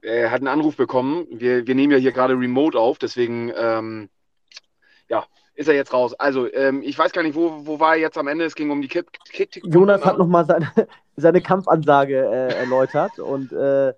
er 0.00 0.30
hat 0.30 0.38
einen 0.40 0.48
Anruf 0.48 0.76
bekommen. 0.76 1.26
Wir, 1.30 1.66
wir 1.66 1.74
nehmen 1.74 1.92
ja 1.92 1.98
hier 1.98 2.12
gerade 2.12 2.34
remote 2.34 2.78
auf, 2.78 2.98
deswegen 2.98 3.52
ähm, 3.56 4.08
ja, 5.08 5.26
ist 5.54 5.68
er 5.68 5.74
jetzt 5.74 5.92
raus. 5.92 6.14
Also, 6.14 6.50
ähm, 6.54 6.82
ich 6.82 6.96
weiß 6.98 7.12
gar 7.12 7.22
nicht, 7.22 7.34
wo, 7.34 7.66
wo 7.66 7.80
war 7.80 7.94
er 7.96 8.00
jetzt 8.00 8.16
am 8.16 8.28
Ende? 8.28 8.44
Es 8.44 8.54
ging 8.54 8.70
um 8.70 8.80
die 8.80 8.88
Kick. 8.88 9.10
Kick, 9.30 9.50
Kick 9.50 9.66
Jonas 9.66 10.04
hat 10.04 10.16
nochmal 10.16 10.46
seine, 10.46 10.70
seine 11.16 11.40
Kampfansage 11.42 12.16
äh, 12.16 12.54
erläutert 12.54 13.18
und 13.18 13.52
äh, 13.52 13.92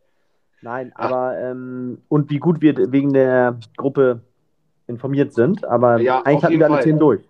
nein, 0.62 0.92
Ach. 0.94 1.06
aber 1.06 1.38
ähm, 1.38 1.98
und 2.08 2.30
wie 2.30 2.38
gut 2.38 2.60
wir 2.60 2.92
wegen 2.92 3.12
der 3.12 3.58
Gruppe 3.76 4.20
informiert 4.86 5.32
sind, 5.32 5.64
aber 5.64 5.98
Ja, 6.00 6.22
eigentlich 6.22 6.44
hatten 6.44 6.58
wir 6.58 6.66
alle 6.66 6.74
Fall. 6.76 6.82
zehn 6.84 6.98
durch. 6.98 7.20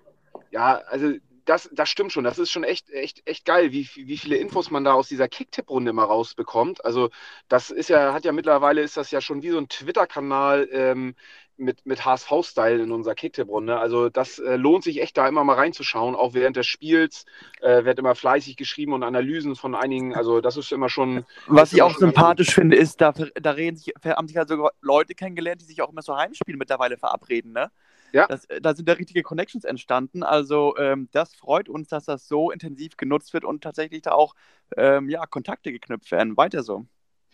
Ja, 0.51 0.81
also 0.89 1.13
das, 1.45 1.69
das 1.73 1.89
stimmt 1.89 2.13
schon. 2.13 2.25
Das 2.25 2.39
ist 2.39 2.51
schon 2.51 2.65
echt, 2.65 2.91
echt, 2.91 3.27
echt 3.27 3.45
geil, 3.45 3.73
wie, 3.73 3.89
wie 3.95 4.17
viele 4.19 4.37
Infos 4.37 4.71
man 4.71 4.85
da 4.85 4.93
aus 4.93 5.09
dieser 5.09 5.29
Kick-Tipp-Runde 5.29 5.91
immer 5.91 6.05
rausbekommt. 6.05 6.85
Also 6.85 7.11
das 7.49 7.71
ist 7.71 7.89
ja, 7.89 8.13
hat 8.13 8.25
ja 8.25 8.33
mittlerweile 8.33 8.83
ist 8.83 8.97
das 8.97 9.11
ja 9.11 9.21
schon 9.21 9.43
wie 9.43 9.51
so 9.51 9.59
ein 9.59 9.69
Twitter-Kanal 9.69 10.69
ähm, 10.71 11.15
mit, 11.61 11.87
mit 11.87 12.05
HSV-Style 12.05 12.83
in 12.83 12.91
unserer 12.91 13.15
Kick-Tipp-Runde. 13.15 13.79
Also 13.79 14.09
das 14.09 14.39
äh, 14.39 14.57
lohnt 14.57 14.85
sich 14.85 15.01
echt 15.01 15.17
da 15.17 15.29
immer 15.29 15.45
mal 15.45 15.55
reinzuschauen. 15.55 16.15
Auch 16.15 16.35
während 16.35 16.57
des 16.57 16.67
Spiels 16.67 17.25
äh, 17.61 17.85
wird 17.85 17.99
immer 17.99 18.15
fleißig 18.15 18.57
geschrieben 18.57 18.93
und 18.93 19.03
Analysen 19.03 19.57
von 19.57 19.75
einigen. 19.75 20.15
Also 20.15 20.41
das 20.41 20.57
ist 20.57 20.73
immer 20.73 20.89
schon. 20.89 21.25
Was 21.47 21.73
ich 21.73 21.83
auch 21.83 21.97
sympathisch 21.97 22.55
finde, 22.55 22.77
ist, 22.77 23.01
da, 23.01 23.13
da 23.13 23.51
reden 23.53 23.77
sich, 23.77 23.93
haben 24.05 24.29
sich 24.29 24.39
sogar 24.49 24.73
Leute 24.81 25.15
kennengelernt, 25.15 25.61
die 25.61 25.67
sich 25.67 25.83
auch 25.83 25.91
immer 25.91 26.03
so 26.03 26.17
Heimspiele 26.17 26.57
mittlerweile 26.57 26.97
verabreden, 26.97 27.53
ne? 27.53 27.71
Ja. 28.13 28.27
Das, 28.27 28.47
da 28.61 28.75
sind 28.75 28.89
da 28.89 28.95
richtige 28.95 29.23
Connections 29.23 29.65
entstanden. 29.65 30.23
Also 30.23 30.77
ähm, 30.79 31.09
das 31.13 31.35
freut 31.35 31.69
uns, 31.69 31.89
dass 31.89 32.07
das 32.07 32.27
so 32.27 32.51
intensiv 32.51 32.97
genutzt 32.97 33.33
wird 33.33 33.45
und 33.45 33.63
tatsächlich 33.63 34.03
da 34.03 34.13
auch 34.13 34.35
ähm, 34.77 35.09
ja, 35.09 35.27
Kontakte 35.27 35.71
geknüpft 35.73 36.11
werden. 36.11 36.37
Weiter 36.37 36.63
so. 36.63 36.87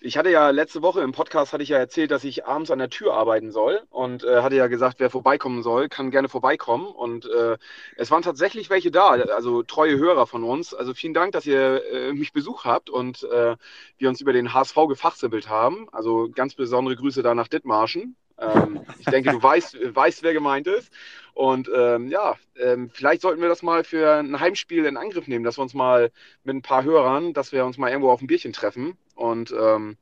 Ich 0.07 0.17
hatte 0.17 0.31
ja 0.31 0.51
letzte 0.51 0.83
Woche 0.83 1.01
im 1.01 1.11
Podcast 1.11 1.53
hatte 1.53 1.65
ich 1.65 1.71
ja 1.71 1.79
erzählt, 1.79 2.13
dass 2.13 2.23
ich 2.23 2.47
abends 2.47 2.71
an 2.71 2.79
der 2.79 2.91
Tür 2.91 3.15
arbeiten 3.15 3.51
soll 3.51 3.83
und 3.91 4.23
äh, 4.23 4.41
hatte 4.41 4.55
ja 4.55 4.69
gesagt, 4.69 5.01
wer 5.01 5.11
vorbeikommen 5.11 5.65
soll, 5.65 5.89
kann 5.89 6.13
gerne 6.13 6.29
vorbeikommen. 6.29 6.87
Und 6.87 7.29
äh, 7.29 7.59
es 7.97 8.13
waren 8.13 8.23
tatsächlich 8.23 8.71
welche 8.71 8.93
da, 8.93 9.09
also 9.09 9.65
treue 9.65 9.99
Hörer 9.99 10.29
von 10.29 10.45
uns. 10.45 10.75
Also 10.75 10.95
vielen 10.95 11.13
Dank, 11.13 11.33
dass 11.33 11.45
ihr 11.45 11.85
äh, 11.91 12.13
mich 12.13 12.33
besucht 12.33 12.65
habt 12.65 12.89
und 12.89 13.25
äh, 13.25 13.57
wir 13.99 14.09
uns 14.09 14.21
über 14.21 14.33
den 14.33 14.55
HSV 14.55 14.77
gefachsimpelt 14.87 15.49
haben. 15.49 15.89
Also 15.91 16.31
ganz 16.33 16.55
besondere 16.55 16.95
Grüße 16.95 17.25
da 17.25 17.35
nach 17.35 17.49
Dithmarschen. 17.49 18.15
Ähm, 18.39 18.83
ich 19.01 19.07
denke, 19.07 19.33
du 19.33 19.43
weißt, 19.43 19.77
weißt, 19.93 20.23
wer 20.23 20.35
gemeint 20.35 20.69
ist. 20.69 20.89
Und 21.35 21.69
ähm, 21.75 22.07
ja, 22.07 22.37
ähm, 22.55 22.91
vielleicht 22.91 23.23
sollten 23.23 23.43
wir 23.43 23.49
das 23.49 23.65
mal 23.65 23.83
für 23.83 24.19
ein 24.19 24.39
Heimspiel 24.39 24.85
in 24.85 24.97
Angriff 24.97 25.27
nehmen, 25.27 25.45
dass 25.45 25.59
wir 25.59 25.63
uns 25.63 25.75
mal 25.75 26.13
mit 26.45 26.55
ein 26.55 26.63
paar 26.63 26.85
Hörern, 26.85 27.33
dass 27.33 27.51
wir 27.51 27.65
uns 27.65 27.77
mal 27.77 27.91
irgendwo 27.91 28.11
auf 28.11 28.21
ein 28.21 28.29
Bierchen 28.29 28.53
treffen 28.53 28.97
und 29.17 29.53
ähm, 29.59 29.97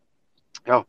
ja, 0.66 0.84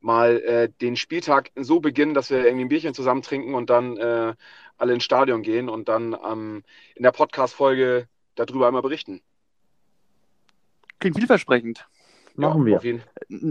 mal 0.00 0.40
äh, 0.40 0.68
den 0.80 0.96
Spieltag 0.96 1.50
so 1.56 1.80
beginnen, 1.80 2.14
dass 2.14 2.30
wir 2.30 2.44
irgendwie 2.44 2.64
ein 2.64 2.68
Bierchen 2.68 2.94
zusammen 2.94 3.22
trinken 3.22 3.54
und 3.54 3.70
dann 3.70 3.96
äh, 3.96 4.34
alle 4.76 4.94
ins 4.94 5.04
Stadion 5.04 5.42
gehen 5.42 5.68
und 5.68 5.88
dann 5.88 6.16
ähm, 6.24 6.62
in 6.94 7.02
der 7.02 7.12
Podcast-Folge 7.12 8.08
darüber 8.34 8.66
einmal 8.66 8.82
berichten. 8.82 9.20
Klingt 10.98 11.16
vielversprechend. 11.16 11.86
Machen 12.34 12.64
wir. 12.64 12.78
Auf 12.78 12.84
jeden, 12.84 13.02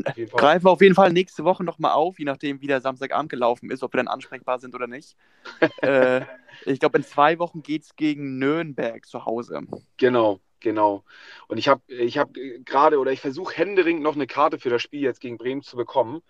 auf 0.05 0.17
jeden 0.17 0.31
Fall. 0.31 0.39
Greifen 0.39 0.65
wir 0.65 0.71
auf 0.71 0.81
jeden 0.81 0.95
Fall 0.95 1.13
nächste 1.13 1.43
Woche 1.43 1.63
nochmal 1.63 1.91
auf, 1.91 2.17
je 2.17 2.25
nachdem, 2.25 2.61
wie 2.61 2.67
der 2.67 2.81
Samstagabend 2.81 3.29
gelaufen 3.29 3.69
ist, 3.69 3.83
ob 3.83 3.93
wir 3.93 3.97
dann 3.97 4.07
ansprechbar 4.07 4.59
sind 4.59 4.73
oder 4.73 4.87
nicht. 4.87 5.15
äh, 5.81 6.21
ich 6.65 6.79
glaube, 6.79 6.97
in 6.97 7.03
zwei 7.03 7.37
Wochen 7.39 7.61
geht 7.61 7.83
es 7.83 7.95
gegen 7.95 8.39
Nürnberg 8.39 9.05
zu 9.05 9.25
Hause. 9.25 9.61
Genau, 9.97 10.39
genau. 10.61 11.03
Und 11.47 11.57
ich 11.57 11.67
habe 11.67 11.81
ich 11.87 12.17
hab 12.17 12.33
gerade 12.65 12.99
oder 12.99 13.11
ich 13.11 13.21
versuche 13.21 13.55
händeringend 13.55 14.03
noch 14.03 14.15
eine 14.15 14.27
Karte 14.27 14.59
für 14.59 14.69
das 14.69 14.81
Spiel 14.81 15.01
jetzt 15.01 15.21
gegen 15.21 15.37
Bremen 15.37 15.61
zu 15.61 15.75
bekommen. 15.75 16.21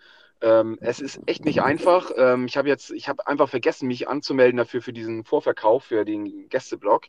Ähm, 0.41 0.79
es 0.81 0.99
ist 0.99 1.21
echt 1.27 1.45
nicht 1.45 1.61
einfach. 1.61 2.11
Ähm, 2.17 2.45
ich 2.47 2.57
habe 2.57 2.67
jetzt, 2.67 2.89
ich 2.91 3.07
habe 3.07 3.27
einfach 3.27 3.47
vergessen, 3.47 3.87
mich 3.87 4.07
anzumelden 4.07 4.57
dafür 4.57 4.81
für 4.81 4.93
diesen 4.93 5.23
Vorverkauf, 5.23 5.83
für 5.85 6.03
den 6.03 6.49
Gästeblock. 6.49 7.05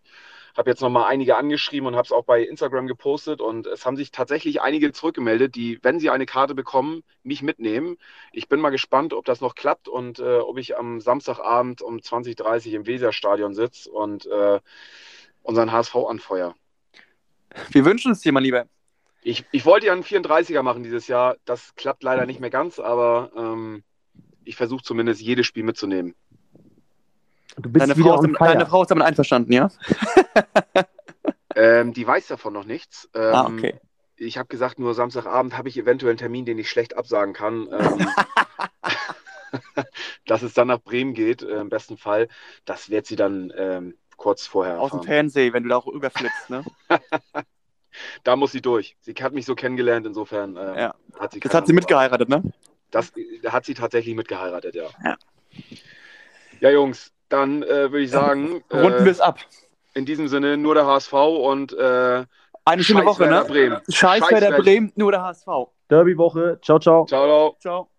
Habe 0.55 0.69
jetzt 0.69 0.83
nochmal 0.83 1.11
einige 1.11 1.37
angeschrieben 1.37 1.87
und 1.87 1.97
habe 1.97 2.05
es 2.05 2.13
auch 2.13 2.25
bei 2.25 2.43
Instagram 2.43 2.87
gepostet 2.87 3.41
und 3.41 3.67
es 3.67 3.87
haben 3.87 3.97
sich 3.97 4.11
tatsächlich 4.11 4.61
einige 4.61 4.93
zurückgemeldet, 4.93 5.55
die, 5.55 5.79
wenn 5.83 5.99
sie 5.99 6.11
eine 6.11 6.27
Karte 6.27 6.55
bekommen, 6.55 7.05
mich 7.23 7.41
mitnehmen. 7.43 7.97
Ich 8.33 8.49
bin 8.49 8.61
mal 8.61 8.69
gespannt, 8.69 9.15
ob 9.15 9.25
das 9.25 9.41
noch 9.41 9.55
klappt 9.55 9.89
und 9.89 10.19
äh, 10.19 10.39
ob 10.39 10.59
ich 10.59 10.77
am 10.77 11.01
Samstagabend 11.01 11.81
um 11.81 11.97
20.30 11.97 12.69
Uhr 12.69 12.75
im 12.75 12.87
Weserstadion 12.87 13.55
sitze 13.55 13.91
und 13.91 14.27
äh, 14.27 14.61
unseren 15.43 15.73
HSV 15.73 15.97
anfeuer. 15.97 16.55
Wir 17.71 17.85
wünschen 17.85 18.13
es 18.13 18.21
dir, 18.21 18.33
mein 18.33 18.43
Lieber. 18.43 18.67
Ich, 19.23 19.45
ich 19.53 19.65
wollte 19.65 19.87
ja 19.87 19.93
einen 19.93 20.03
34er 20.03 20.63
machen 20.63 20.83
dieses 20.83 21.07
Jahr. 21.07 21.37
Das 21.45 21.75
klappt 21.77 22.03
leider 22.03 22.27
nicht 22.27 22.41
mehr 22.41 22.51
ganz, 22.51 22.79
aber 22.79 23.31
ähm, 23.37 23.85
ich 24.45 24.57
versuche 24.57 24.83
zumindest 24.83 25.21
jedes 25.21 25.47
Spiel 25.47 25.63
mitzunehmen. 25.63 26.15
Du 27.57 27.71
bist 27.71 27.83
Deine 27.83 27.95
Frau, 27.95 28.21
damit, 28.21 28.41
deine 28.41 28.67
Frau 28.67 28.83
ist 28.83 28.91
damit 28.91 29.05
einverstanden, 29.05 29.53
ja? 29.53 29.71
Ähm, 31.55 31.93
die 31.93 32.07
weiß 32.07 32.29
davon 32.29 32.55
noch 32.55 32.65
nichts. 32.65 33.11
Ähm, 33.15 33.35
ah, 33.35 33.47
okay. 33.47 33.79
Ich 34.17 34.39
habe 34.39 34.49
gesagt, 34.49 34.79
nur 34.79 34.95
Samstagabend 34.95 35.57
habe 35.57 35.69
ich 35.69 35.77
eventuell 35.77 36.13
einen 36.13 36.19
Termin, 36.19 36.47
den 36.47 36.59
ich 36.59 36.71
schlecht 36.71 36.97
absagen 36.97 37.35
kann. 37.35 37.69
Ähm, 37.71 38.09
dass 40.27 40.43
es 40.43 40.55
dann 40.55 40.69
nach 40.69 40.81
Bremen 40.81 41.15
geht, 41.15 41.43
äh, 41.43 41.61
im 41.61 41.69
besten 41.69 41.97
Fall. 41.97 42.29
Das 42.65 42.91
wird 42.91 43.07
sie 43.07 43.17
dann 43.17 43.53
ähm, 43.57 43.95
kurz 44.17 44.47
vorher 44.47 44.81
Aus 44.81 44.91
dem 44.91 44.99
erfahren. 44.99 45.07
Fernsehen, 45.07 45.53
wenn 45.55 45.63
du 45.65 45.69
da 45.71 45.77
auch 45.77 45.87
überflippst, 45.87 46.51
ne? 46.51 46.65
Da 48.25 48.37
muss 48.37 48.53
sie 48.53 48.63
durch. 48.63 48.97
Sie 49.01 49.13
hat 49.21 49.35
mich 49.35 49.45
so 49.45 49.55
kennengelernt, 49.55 50.07
insofern 50.07 50.57
ähm, 50.57 50.75
Ja. 50.79 50.95
hat 51.19 51.33
sie 51.33 51.41
Das 51.41 51.53
hat 51.53 51.67
sie 51.67 51.75
mitgeheiratet, 51.75 52.29
ne? 52.29 52.43
Das 52.91 53.13
äh, 53.17 53.49
hat 53.49 53.67
sie 53.67 53.75
tatsächlich 53.75 54.15
mitgeheiratet, 54.15 54.75
ja. 54.75 54.85
Ja. 55.05 55.17
Ja, 56.61 56.71
Jungs, 56.71 57.13
dann 57.29 57.63
äh, 57.63 57.91
würde 57.93 58.01
ich 58.01 58.11
sagen, 58.11 58.63
Runden 58.73 59.01
wir 59.01 59.07
äh, 59.07 59.11
es 59.11 59.21
ab. 59.21 59.41
in 59.95 60.07
diesem 60.07 60.29
Sinne 60.29 60.57
nur 60.57 60.75
der 60.75 60.87
HSV 60.87 61.13
und 61.13 61.75
äh, 61.75 62.25
Eine 62.65 62.83
schöne 62.83 63.05
Woche, 63.05 63.27
ne? 63.27 63.45
Bremen. 63.47 63.81
Scheiß 63.91 64.21
Scheiß 64.21 64.31
Werder- 64.31 64.57
Bremen, 64.57 64.91
nur 64.97 65.13
der 65.13 65.23
HSV. 65.23 65.47
Derby-Woche. 65.91 66.61
Ciao, 66.63 66.79
ciao. 66.79 67.05
Ciao, 67.05 67.27
ciao. 67.27 67.57
Ciao. 67.61 67.92